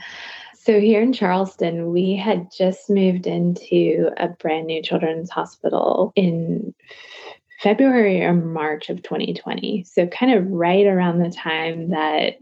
[0.65, 6.73] so, here in Charleston, we had just moved into a brand new children's hospital in
[7.61, 9.84] February or March of 2020.
[9.84, 12.39] So, kind of right around the time that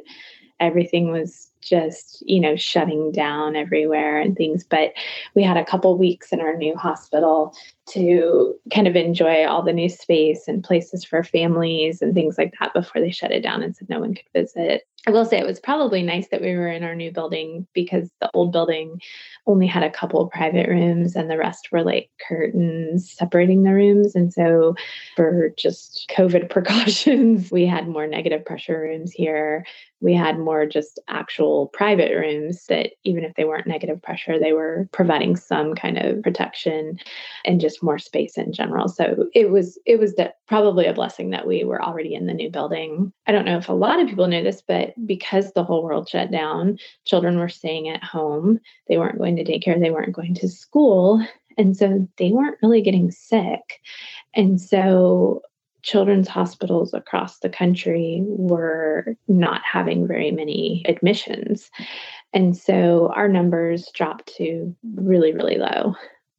[0.62, 4.92] everything was just you know shutting down everywhere and things but
[5.34, 7.56] we had a couple weeks in our new hospital
[7.90, 12.54] to kind of enjoy all the new space and places for families and things like
[12.60, 14.88] that before they shut it down and said no one could visit.
[15.06, 18.10] I will say it was probably nice that we were in our new building because
[18.22, 19.02] the old building
[19.46, 24.16] only had a couple private rooms and the rest were like curtains separating the rooms.
[24.16, 24.76] And so,
[25.18, 29.66] for just COVID precautions, we had more negative pressure rooms here.
[30.00, 34.54] We had more just actual private rooms that, even if they weren't negative pressure, they
[34.54, 36.98] were providing some kind of protection
[37.44, 38.88] and just just more space in general.
[38.88, 42.34] So it was it was de- probably a blessing that we were already in the
[42.34, 43.12] new building.
[43.28, 46.10] I don't know if a lot of people knew this, but because the whole world
[46.10, 48.60] shut down, children were staying at home.
[48.88, 49.80] They weren't going to daycare.
[49.80, 51.26] They weren't going to school,
[51.58, 53.80] and so they weren't really getting sick.
[54.36, 55.42] And so
[55.82, 61.70] children's hospitals across the country were not having very many admissions.
[62.34, 65.94] And so our numbers dropped to really, really low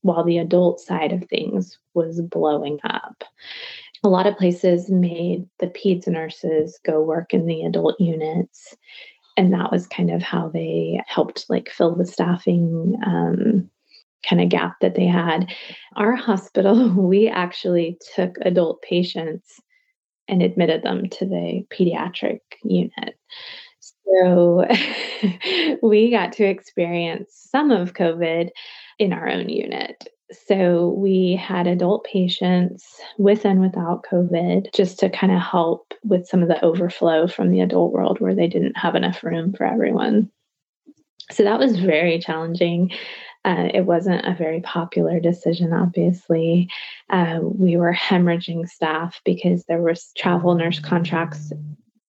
[0.05, 3.25] while the adult side of things was blowing up.
[4.05, 8.77] A lot of places made the peds nurses go work in the adult units.
[9.39, 13.71] And that was kind of how they helped like fill the staffing um,
[14.29, 15.51] kind of gap that they had.
[15.97, 19.59] Our hospital, we actually took adult patients
[20.29, 23.19] and admitted them to the pediatric unit.
[23.81, 24.67] So
[25.83, 28.51] we got to experience some of COVID
[28.99, 30.09] in our own unit.
[30.47, 36.27] So we had adult patients with and without COVID just to kind of help with
[36.27, 39.65] some of the overflow from the adult world where they didn't have enough room for
[39.67, 40.31] everyone.
[41.31, 42.91] So that was very challenging.
[43.45, 46.69] Uh, it wasn't a very popular decision, obviously.
[47.11, 51.53] Uh, we were hemorrhaging staff because there was travel nurse contracts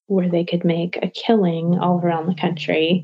[0.08, 3.04] where they could make a killing all around the country.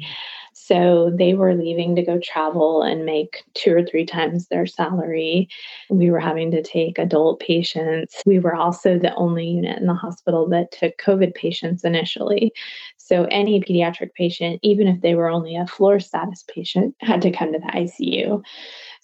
[0.53, 5.47] So they were leaving to go travel and make two or three times their salary.
[5.89, 8.21] We were having to take adult patients.
[8.25, 12.53] We were also the only unit in the hospital that took COVID patients initially.
[12.97, 17.31] So any pediatric patient, even if they were only a floor status patient, had to
[17.31, 18.43] come to the ICU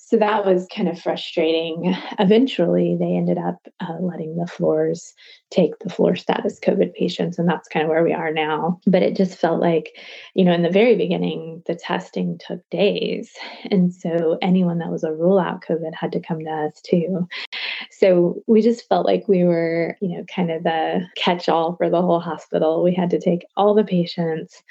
[0.10, 1.94] so that was kind of frustrating.
[2.18, 5.14] Eventually, they ended up uh, letting the floors
[5.52, 8.80] take the floor status COVID patients, and that's kind of where we are now.
[8.88, 9.98] But it just felt like,
[10.34, 13.34] you know, in the very beginning, the testing took days.
[13.70, 17.28] And so anyone that was a rule out COVID had to come to us too.
[17.92, 21.90] So we just felt like we were, you know, kind of the catch all for
[21.90, 22.82] the whole hospital.
[22.82, 24.64] We had to take all the patients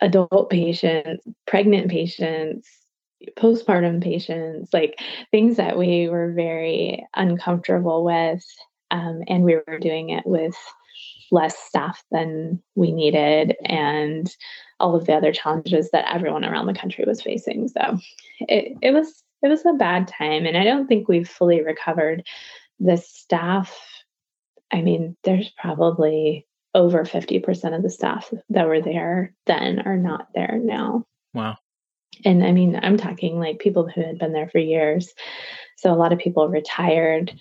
[0.00, 2.68] adult patients, pregnant patients,
[3.36, 5.00] postpartum patients, like
[5.30, 8.44] things that we were very uncomfortable with.
[8.90, 10.56] Um, and we were doing it with
[11.30, 14.36] less staff than we needed and
[14.78, 17.68] all of the other challenges that everyone around the country was facing.
[17.68, 17.98] So
[18.40, 22.22] it, it was it was a bad time and I don't think we've fully recovered
[22.78, 23.76] the staff.
[24.70, 30.28] I mean, there's probably over 50% of the staff that were there then are not
[30.34, 31.06] there now.
[31.34, 31.56] Wow.
[32.24, 35.12] And I mean, I'm talking like people who had been there for years.
[35.76, 37.32] So a lot of people retired.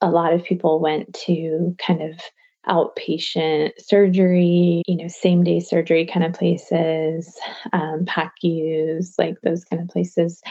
[0.00, 2.20] A lot of people went to kind of
[2.68, 7.36] outpatient surgery, you know, same day surgery kind of places,
[7.72, 10.42] um, PACUs, like those kind of places,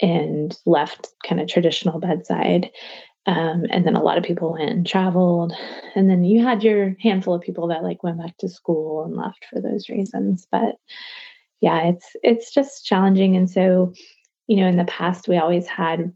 [0.00, 2.70] and left kind of traditional bedside.
[3.26, 5.52] Um, and then a lot of people went and traveled.
[5.94, 9.14] And then you had your handful of people that like went back to school and
[9.14, 10.46] left for those reasons.
[10.50, 10.76] But
[11.60, 13.36] yeah, it's it's just challenging.
[13.36, 13.92] And so,
[14.46, 16.12] you know, in the past we always had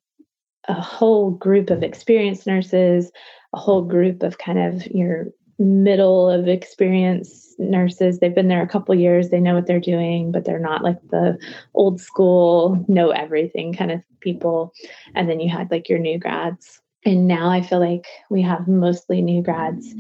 [0.68, 3.11] a whole group of experienced nurses,
[3.55, 5.26] a whole group of kind of your
[5.59, 8.18] middle of experience nurses.
[8.18, 11.01] They've been there a couple years, they know what they're doing, but they're not like
[11.11, 11.38] the
[11.74, 14.72] old school, know everything kind of people.
[15.14, 16.80] And then you had like your new grads.
[17.05, 19.95] And now I feel like we have mostly new grads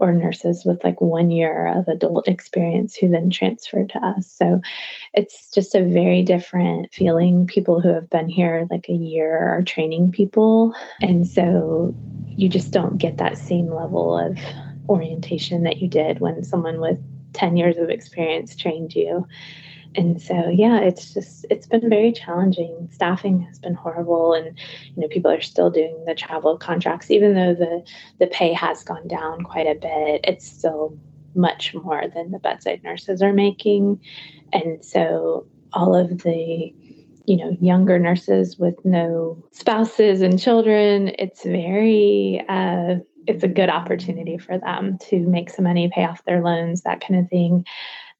[0.00, 4.30] or nurses with like one year of adult experience who then transferred to us.
[4.30, 4.60] So
[5.14, 7.46] it's just a very different feeling.
[7.46, 10.74] People who have been here like a year are training people.
[11.00, 11.94] And so
[12.28, 14.38] you just don't get that same level of
[14.88, 17.00] orientation that you did when someone with
[17.32, 19.26] 10 years of experience trained you.
[19.94, 22.88] And so, yeah, it's just, it's been very challenging.
[22.92, 24.34] Staffing has been horrible.
[24.34, 24.58] And,
[24.94, 27.84] you know, people are still doing the travel contracts, even though the,
[28.18, 30.96] the pay has gone down quite a bit, it's still
[31.34, 34.00] much more than the bedside nurses are making.
[34.52, 36.74] And so, all of the,
[37.26, 43.68] you know, younger nurses with no spouses and children, it's very, uh, it's a good
[43.68, 47.66] opportunity for them to make some money, pay off their loans, that kind of thing.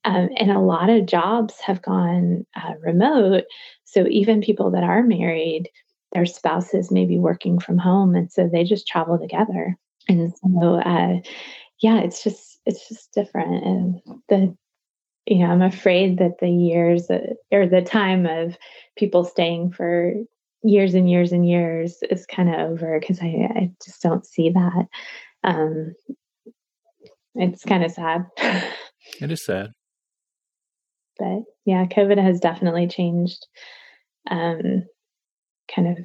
[0.05, 3.45] Um, and a lot of jobs have gone uh, remote.
[3.85, 5.69] So even people that are married,
[6.13, 9.77] their spouses may be working from home, and so they just travel together.
[10.09, 11.19] And so, uh,
[11.81, 13.65] yeah, it's just it's just different.
[13.65, 14.57] And the
[15.27, 18.57] you know, I'm afraid that the years uh, or the time of
[18.97, 20.15] people staying for
[20.63, 24.51] years and years and years is kind of over because I, I just don't see
[24.51, 24.87] that.
[25.45, 25.95] Um,
[27.35, 28.27] it's kind of sad.
[29.21, 29.73] it is sad.
[31.19, 33.47] But yeah, COVID has definitely changed
[34.31, 34.85] um,
[35.75, 35.99] kind of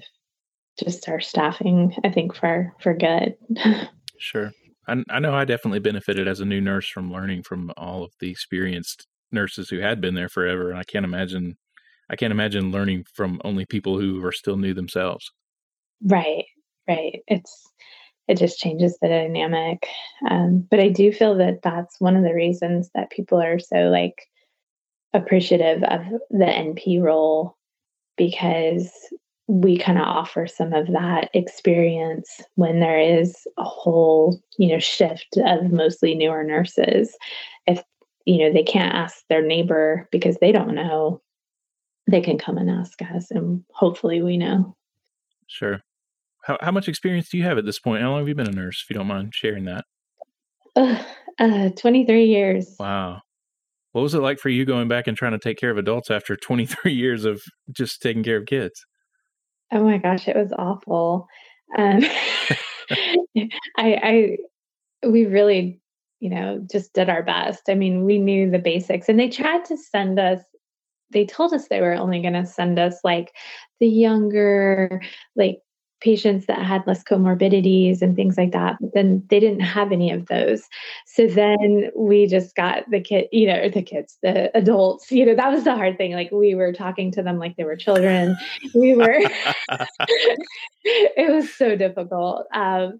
[0.79, 3.35] just our staffing, I think, for for good.
[4.17, 4.51] sure.
[4.87, 8.11] I, I know I definitely benefited as a new nurse from learning from all of
[8.19, 10.69] the experienced nurses who had been there forever.
[10.69, 11.57] And I can't imagine
[12.09, 15.31] I can't imagine learning from only people who are still new themselves.
[16.03, 16.45] Right,
[16.87, 17.21] right.
[17.27, 17.69] It's
[18.27, 19.85] it just changes the dynamic.
[20.29, 23.89] Um, but I do feel that that's one of the reasons that people are so
[23.89, 24.27] like
[25.13, 27.57] appreciative of the NP role
[28.17, 28.91] because
[29.47, 34.79] we kind of offer some of that experience when there is a whole you know
[34.79, 37.17] shift of mostly newer nurses
[37.67, 37.83] if
[38.25, 41.21] you know they can't ask their neighbor because they don't know
[42.07, 44.75] they can come and ask us and hopefully we know.
[45.47, 45.81] Sure.
[46.43, 48.01] How, how much experience do you have at this point?
[48.01, 49.85] How long have you been a nurse, if you don't mind sharing that?
[50.75, 51.01] Uh,
[51.39, 52.75] uh, 23 years.
[52.79, 53.21] Wow.
[53.93, 56.11] What was it like for you going back and trying to take care of adults
[56.11, 57.41] after 23 years of
[57.71, 58.85] just taking care of kids?
[59.71, 61.27] Oh my gosh, it was awful.
[61.77, 62.01] Um,
[63.37, 64.37] I, I,
[65.07, 65.79] we really,
[66.19, 67.63] you know, just did our best.
[67.69, 70.41] I mean, we knew the basics and they tried to send us
[71.13, 73.33] they told us they were only going to send us like
[73.79, 75.01] the younger
[75.35, 75.59] like
[76.03, 80.25] patients that had less comorbidities and things like that then they didn't have any of
[80.27, 80.63] those.
[81.05, 85.35] So then we just got the kid you know the kids the adults you know
[85.35, 86.13] that was the hard thing.
[86.13, 88.37] Like we were talking to them like they were children.
[88.75, 89.15] We were
[90.83, 92.45] it was so difficult.
[92.53, 92.97] Um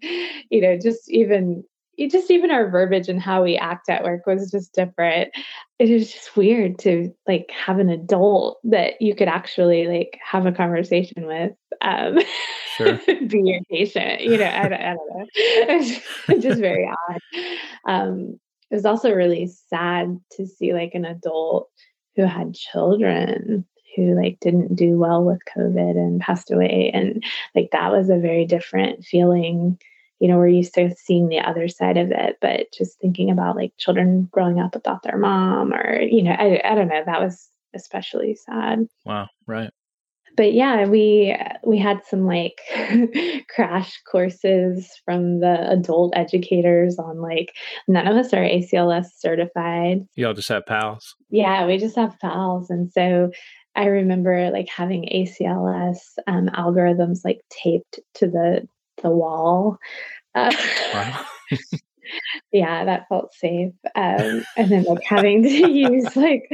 [0.50, 1.64] you know just even
[2.10, 5.30] just even our verbiage and how we act at work was just different.
[5.78, 10.46] It is just weird to like have an adult that you could actually like have
[10.46, 12.18] a conversation with, um,
[12.76, 12.98] sure.
[13.28, 14.22] be your patient.
[14.22, 15.26] You know, I, I don't know.
[15.34, 17.20] It's just, very odd.
[17.86, 18.38] Um,
[18.70, 21.68] it was also really sad to see like an adult
[22.16, 23.64] who had children
[23.96, 27.22] who like didn't do well with COVID and passed away, and
[27.54, 29.78] like that was a very different feeling
[30.20, 33.56] you know, we're used to seeing the other side of it, but just thinking about
[33.56, 37.20] like children growing up without their mom or, you know, I, I don't know, that
[37.20, 38.86] was especially sad.
[39.04, 39.28] Wow.
[39.46, 39.70] Right.
[40.36, 42.60] But yeah, we we had some like
[43.54, 47.54] crash courses from the adult educators on like
[47.86, 50.04] none of us are ACLS certified.
[50.16, 51.14] Y'all just have PALS.
[51.30, 53.30] Yeah, we just have PALS, and so
[53.76, 58.66] I remember like having ACLS um, algorithms like taped to the
[59.04, 59.78] the wall.
[60.34, 60.52] Uh,
[60.92, 61.24] wow.
[62.52, 63.72] yeah, that felt safe.
[63.94, 66.48] Um, and then like having to use like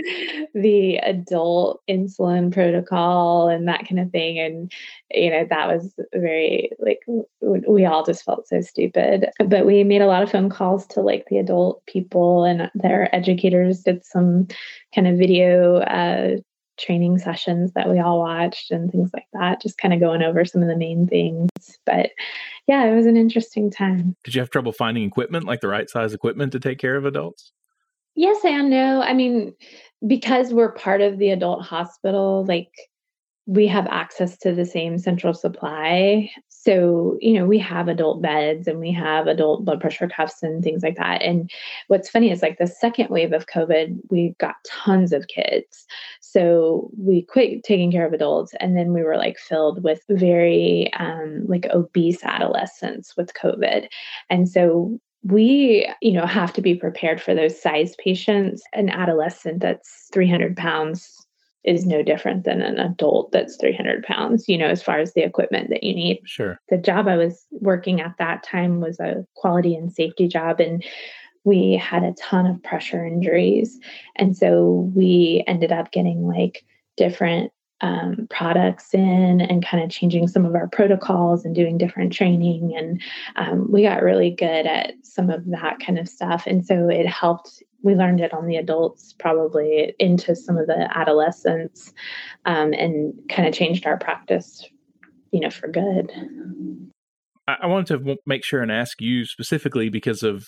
[0.54, 4.38] the adult insulin protocol and that kind of thing.
[4.38, 4.72] And,
[5.10, 7.00] you know, that was very like,
[7.40, 9.30] we all just felt so stupid.
[9.38, 13.14] But we made a lot of phone calls to like the adult people and their
[13.14, 14.48] educators did some
[14.94, 16.36] kind of video uh,
[16.80, 20.44] training sessions that we all watched and things like that, just kind of going over
[20.44, 21.50] some of the main things.
[21.86, 22.10] But
[22.66, 24.16] yeah, it was an interesting time.
[24.24, 27.04] Did you have trouble finding equipment, like the right size equipment to take care of
[27.04, 27.52] adults?
[28.14, 29.02] Yes and no.
[29.02, 29.54] I mean,
[30.06, 32.70] because we're part of the adult hospital, like
[33.46, 36.30] we have access to the same central supply.
[36.62, 40.62] So, you know, we have adult beds and we have adult blood pressure cuffs and
[40.62, 41.22] things like that.
[41.22, 41.50] And
[41.88, 45.86] what's funny is like the second wave of COVID, we got tons of kids.
[46.20, 50.92] So we quit taking care of adults and then we were like filled with very
[50.98, 53.88] um, like obese adolescents with COVID.
[54.28, 59.60] And so we you know have to be prepared for those size patients an adolescent
[59.60, 61.19] that's 300 pounds
[61.64, 65.22] is no different than an adult that's 300 pounds, you know, as far as the
[65.22, 66.20] equipment that you need.
[66.24, 66.58] Sure.
[66.70, 70.60] The job I was working at that time was a quality and safety job.
[70.60, 70.84] And
[71.44, 73.78] we had a ton of pressure injuries.
[74.16, 76.64] And so we ended up getting like
[76.96, 82.12] different um, products in and kind of changing some of our protocols and doing different
[82.12, 82.74] training.
[82.76, 83.00] And
[83.36, 86.44] um, we got really good at some of that kind of stuff.
[86.46, 87.62] And so it helped.
[87.82, 91.94] We learned it on the adults, probably into some of the adolescents,
[92.44, 94.62] um, and kind of changed our practice,
[95.32, 96.12] you know, for good.
[97.48, 100.44] I wanted to make sure and ask you specifically because of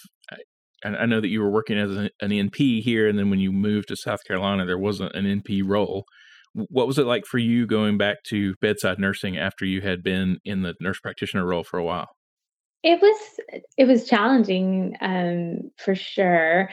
[0.85, 3.89] I know that you were working as an, NP here, and then when you moved
[3.89, 6.05] to South Carolina, there wasn't an NP role.
[6.55, 10.39] What was it like for you going back to bedside nursing after you had been
[10.45, 12.09] in the nurse practitioner role for a while?
[12.83, 13.17] It was
[13.79, 16.71] it was challenging um, for sure.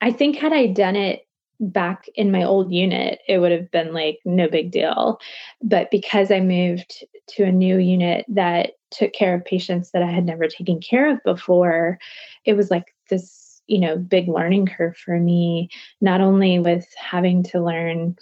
[0.00, 1.26] I think had I done it
[1.60, 5.20] back in my old unit, it would have been like no big deal.
[5.62, 10.10] But because I moved to a new unit that took care of patients that I
[10.10, 11.98] had never taken care of before,
[12.44, 15.68] it was like this, you know, big learning curve for me,
[16.00, 18.16] not only with having to learn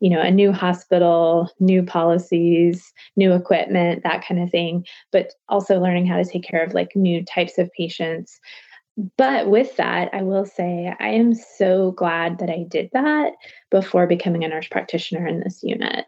[0.00, 5.80] you know a new hospital new policies new equipment that kind of thing but also
[5.80, 8.40] learning how to take care of like new types of patients.
[9.18, 13.32] But with that i will say i am so glad that i did that
[13.70, 16.06] before becoming a nurse practitioner in this unit.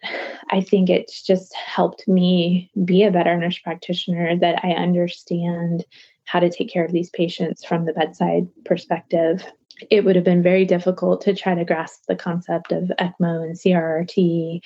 [0.51, 5.85] I think it's just helped me be a better nurse practitioner that i understand
[6.25, 9.45] how to take care of these patients from the bedside perspective
[9.91, 13.57] it would have been very difficult to try to grasp the concept of ECMO and
[13.57, 14.63] CRRT,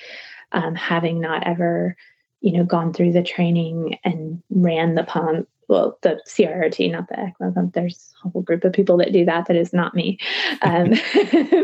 [0.51, 1.95] um, having not ever,
[2.41, 5.47] you know, gone through the training and ran the pump.
[5.69, 7.73] Well, the CRRT, not the ECMO pump.
[7.73, 9.47] There's a whole group of people that do that.
[9.47, 10.19] That is not me,
[10.61, 10.89] um,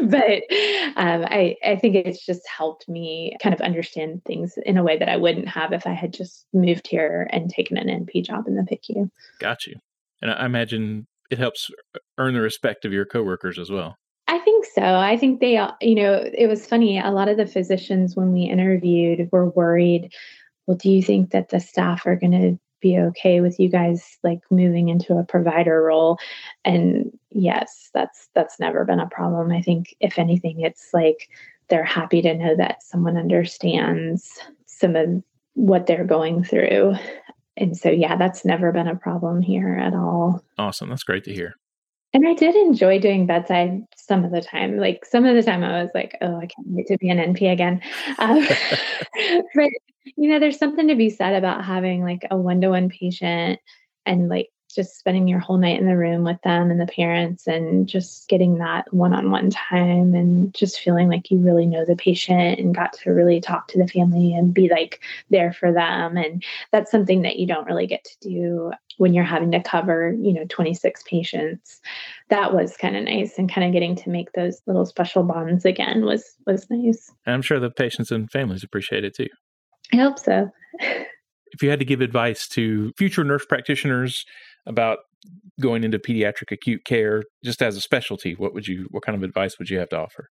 [0.04, 0.44] but
[0.96, 4.98] um, I I think it's just helped me kind of understand things in a way
[4.98, 8.48] that I wouldn't have if I had just moved here and taken an NP job
[8.48, 9.10] in the PICU.
[9.40, 9.76] Got you.
[10.22, 11.70] And I imagine it helps
[12.18, 13.98] earn the respect of your coworkers as well.
[14.28, 14.84] I think so.
[14.84, 17.00] I think they, you know, it was funny.
[17.00, 20.14] A lot of the physicians, when we interviewed, were worried.
[20.68, 24.18] Well, do you think that the staff are going to be okay with you guys
[24.24, 26.18] like moving into a provider role
[26.64, 31.30] and yes that's that's never been a problem i think if anything it's like
[31.68, 35.22] they're happy to know that someone understands some of
[35.56, 36.96] what they're going through
[37.60, 40.44] and so yeah that's never been a problem here at all.
[40.58, 40.90] Awesome.
[40.90, 41.56] That's great to hear.
[42.14, 44.78] And i did enjoy doing bedside some of the time.
[44.78, 47.18] Like some of the time i was like oh i can't wait to be an
[47.34, 47.82] np again.
[48.20, 48.46] Um,
[49.56, 49.70] but
[50.18, 53.60] you know there's something to be said about having like a one-to-one patient
[54.06, 57.48] and like just spending your whole night in the room with them and the parents
[57.48, 62.60] and just getting that one-on-one time and just feeling like you really know the patient
[62.60, 66.18] and got to really talk to the family and be like there for them.
[66.18, 70.14] And that's something that you don't really get to do when you're having to cover
[70.20, 71.82] you know 26 patients.
[72.30, 75.66] That was kind of nice and kind of getting to make those little special bonds
[75.66, 77.12] again was was nice.
[77.26, 79.30] I'm sure the patients and families appreciate it too.
[79.94, 80.52] I hope so.
[81.52, 84.24] If you had to give advice to future nurse practitioners
[84.66, 85.00] about
[85.60, 89.24] going into pediatric acute care just as a specialty, what would you what kind of
[89.24, 90.30] advice would you have to offer?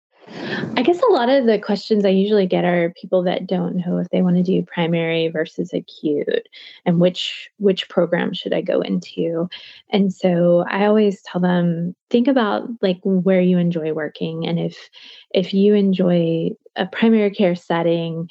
[0.77, 3.99] I guess a lot of the questions I usually get are people that don't know
[3.99, 6.49] if they want to do primary versus acute
[6.85, 9.49] and which which program should I go into.
[9.91, 14.91] And so I always tell them think about like where you enjoy working and if
[15.33, 18.29] if you enjoy a primary care setting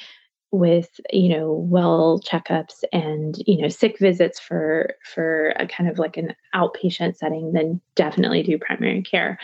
[0.51, 5.99] with you know well checkups and you know sick visits for for a kind of
[5.99, 9.37] like an outpatient setting then definitely do primary care.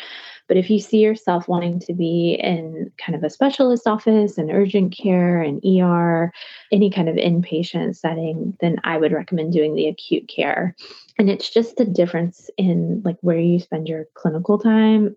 [0.47, 4.51] But if you see yourself wanting to be in kind of a specialist office and
[4.51, 6.31] urgent care and er
[6.71, 10.75] any kind of inpatient setting then i would recommend doing the acute care.
[11.19, 15.15] And it's just the difference in like where you spend your clinical time.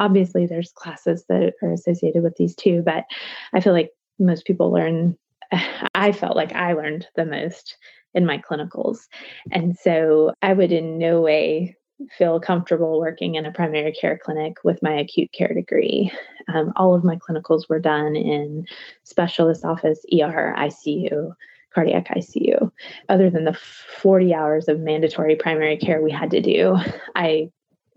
[0.00, 3.04] Obviously there's classes that are associated with these too but
[3.52, 5.16] i feel like most people learn
[5.94, 7.76] I felt like I learned the most
[8.14, 9.06] in my clinicals.
[9.50, 11.76] And so I would in no way
[12.16, 16.12] feel comfortable working in a primary care clinic with my acute care degree.
[16.52, 18.66] Um, all of my clinicals were done in
[19.02, 21.32] specialist office, ER, ICU,
[21.74, 22.70] cardiac ICU.
[23.08, 26.76] Other than the 40 hours of mandatory primary care we had to do,
[27.14, 27.50] I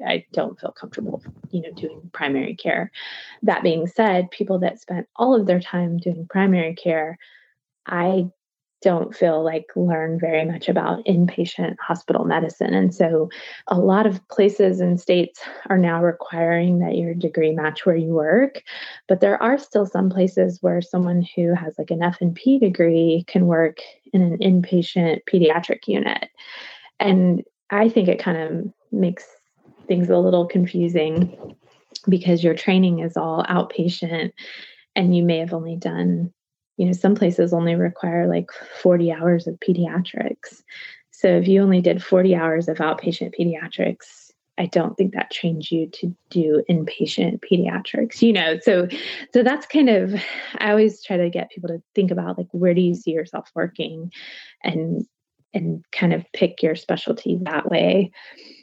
[0.06, 2.92] I don't feel comfortable, you know, doing primary care.
[3.44, 7.20] That being said, people that spent all of their time doing primary care,
[7.88, 8.30] I
[8.82, 12.74] don't feel like learn very much about inpatient hospital medicine.
[12.74, 13.30] And so
[13.68, 18.10] a lot of places and states are now requiring that your degree match where you
[18.10, 18.64] work,
[19.08, 23.46] but there are still some places where someone who has like an FNP degree can
[23.46, 23.78] work
[24.14, 26.30] in an inpatient pediatric unit.
[27.00, 29.26] And I think it kind of makes
[29.88, 31.56] things a little confusing
[32.10, 34.32] because your training is all outpatient
[34.96, 36.34] and you may have only done
[36.82, 38.50] you know, some places only require like
[38.82, 40.64] 40 hours of pediatrics.
[41.12, 45.72] So if you only did 40 hours of outpatient pediatrics, I don't think that trains
[45.72, 48.58] you to do inpatient pediatrics, you know.
[48.64, 48.88] So
[49.32, 50.16] so that's kind of
[50.58, 53.52] I always try to get people to think about like where do you see yourself
[53.54, 54.12] working
[54.64, 55.06] and
[55.54, 58.12] and kind of pick your specialty that way.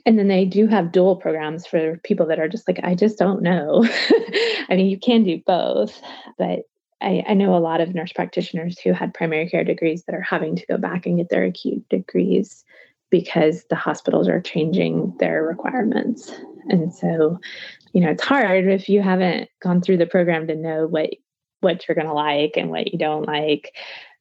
[0.07, 3.16] And then they do have dual programs for people that are just like, I just
[3.16, 3.87] don't know.
[4.69, 6.01] I mean, you can do both,
[6.37, 6.62] but
[7.01, 10.21] I, I, know a lot of nurse practitioners who had primary care degrees that are
[10.21, 12.65] having to go back and get their acute degrees
[13.11, 16.33] because the hospitals are changing their requirements.
[16.69, 17.39] And so,
[17.93, 21.11] you know, it's hard if you haven't gone through the program to know what
[21.61, 23.75] what you're going to like and what you don't like.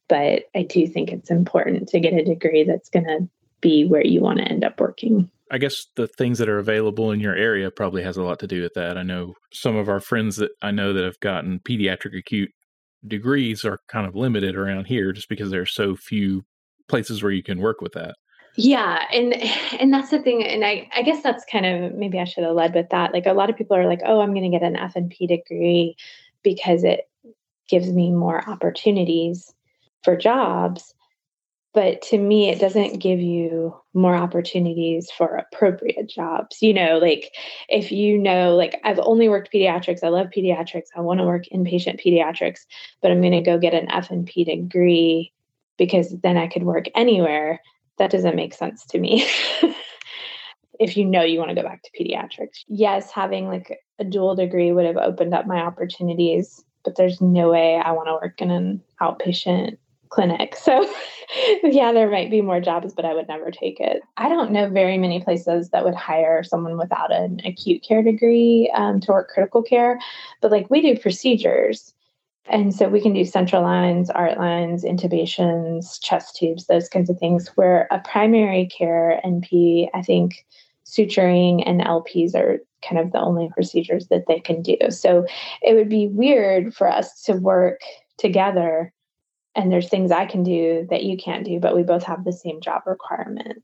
[0.08, 3.28] But I do think it's important to get a degree that's going to
[3.60, 5.30] be where you want to end up working.
[5.50, 8.46] I guess the things that are available in your area probably has a lot to
[8.46, 8.98] do with that.
[8.98, 12.50] I know some of our friends that I know that have gotten pediatric acute
[13.06, 16.44] degrees are kind of limited around here just because there are so few
[16.88, 18.16] places where you can work with that.
[18.56, 19.34] Yeah, and
[19.78, 22.54] and that's the thing, and I I guess that's kind of maybe I should have
[22.54, 23.12] led with that.
[23.12, 25.96] Like a lot of people are like, oh, I'm going to get an FNP degree
[26.42, 27.08] because it
[27.68, 29.54] gives me more opportunities
[30.02, 30.94] for jobs,
[31.78, 36.60] but to me it doesn't give you more opportunities for appropriate jobs.
[36.60, 37.32] You know like
[37.68, 41.44] if you know like i've only worked pediatrics i love pediatrics i want to work
[41.54, 42.66] inpatient pediatrics
[43.00, 45.32] but i'm going to go get an fnp degree
[45.76, 47.60] because then i could work anywhere
[47.98, 49.28] that doesn't make sense to me.
[50.80, 52.64] If you know you want to go back to pediatrics.
[52.68, 57.50] Yes having like a dual degree would have opened up my opportunities but there's no
[57.50, 59.76] way i want to work in an outpatient
[60.10, 60.56] clinic.
[60.56, 60.88] So,
[61.62, 64.02] yeah, there might be more jobs, but I would never take it.
[64.16, 68.72] I don't know very many places that would hire someone without an acute care degree
[68.74, 69.98] um, to work critical care,
[70.40, 71.94] but like we do procedures.
[72.50, 77.18] And so we can do central lines, art lines, intubations, chest tubes, those kinds of
[77.18, 77.48] things.
[77.56, 80.46] Where a primary care NP, I think
[80.86, 84.76] suturing and LPs are kind of the only procedures that they can do.
[84.88, 85.26] So
[85.62, 87.80] it would be weird for us to work
[88.16, 88.92] together
[89.58, 92.32] and there's things I can do that you can't do, but we both have the
[92.32, 93.60] same job requirement.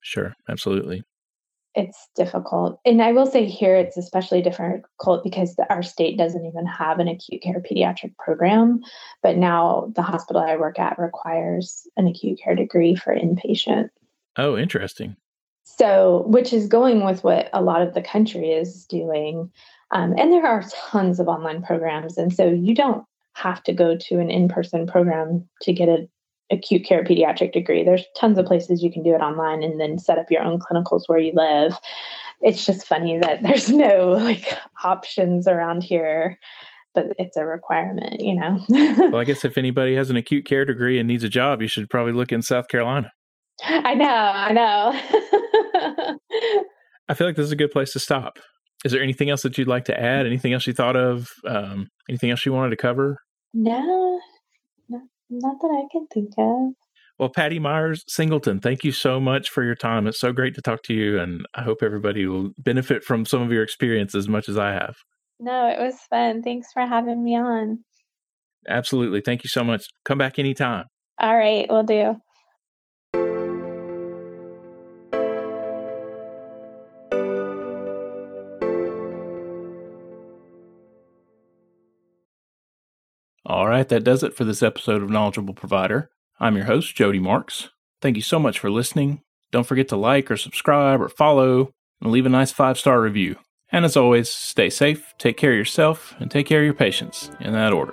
[0.00, 1.02] Sure, absolutely.
[1.74, 2.78] It's difficult.
[2.84, 7.08] And I will say here it's especially difficult because our state doesn't even have an
[7.08, 8.82] acute care pediatric program.
[9.20, 13.88] But now the hospital I work at requires an acute care degree for inpatient.
[14.36, 15.16] Oh, interesting.
[15.64, 19.50] So, which is going with what a lot of the country is doing.
[19.90, 22.16] Um, and there are tons of online programs.
[22.16, 23.04] And so you don't
[23.34, 26.08] have to go to an in-person program to get an
[26.50, 27.82] acute care pediatric degree.
[27.82, 30.58] There's tons of places you can do it online and then set up your own
[30.60, 31.74] clinicals where you live.
[32.40, 36.38] It's just funny that there's no like options around here,
[36.94, 38.60] but it's a requirement, you know.
[38.68, 41.68] well, I guess if anybody has an acute care degree and needs a job, you
[41.68, 43.10] should probably look in South Carolina.
[43.64, 46.18] I know, I know.
[47.08, 48.38] I feel like this is a good place to stop
[48.84, 50.26] is there anything else that you'd like to add?
[50.26, 51.28] Anything else you thought of?
[51.46, 53.18] Um, anything else you wanted to cover?
[53.54, 54.20] No,
[54.88, 56.72] not, not that I can think of.
[57.18, 60.06] Well, Patti Meiers-Singleton, thank you so much for your time.
[60.06, 63.42] It's so great to talk to you, and I hope everybody will benefit from some
[63.42, 64.94] of your experience as much as I have.
[65.38, 66.42] No, it was fun.
[66.42, 67.84] Thanks for having me on.
[68.68, 69.20] Absolutely.
[69.20, 69.86] Thank you so much.
[70.04, 70.86] Come back anytime.
[71.20, 72.16] All right, we'll do.
[83.52, 86.08] All right, that does it for this episode of Knowledgeable Provider.
[86.40, 87.68] I'm your host, Jody Marks.
[88.00, 89.20] Thank you so much for listening.
[89.50, 93.36] Don't forget to like or subscribe or follow and leave a nice five star review.
[93.70, 97.30] And as always, stay safe, take care of yourself, and take care of your patients
[97.40, 97.92] in that order.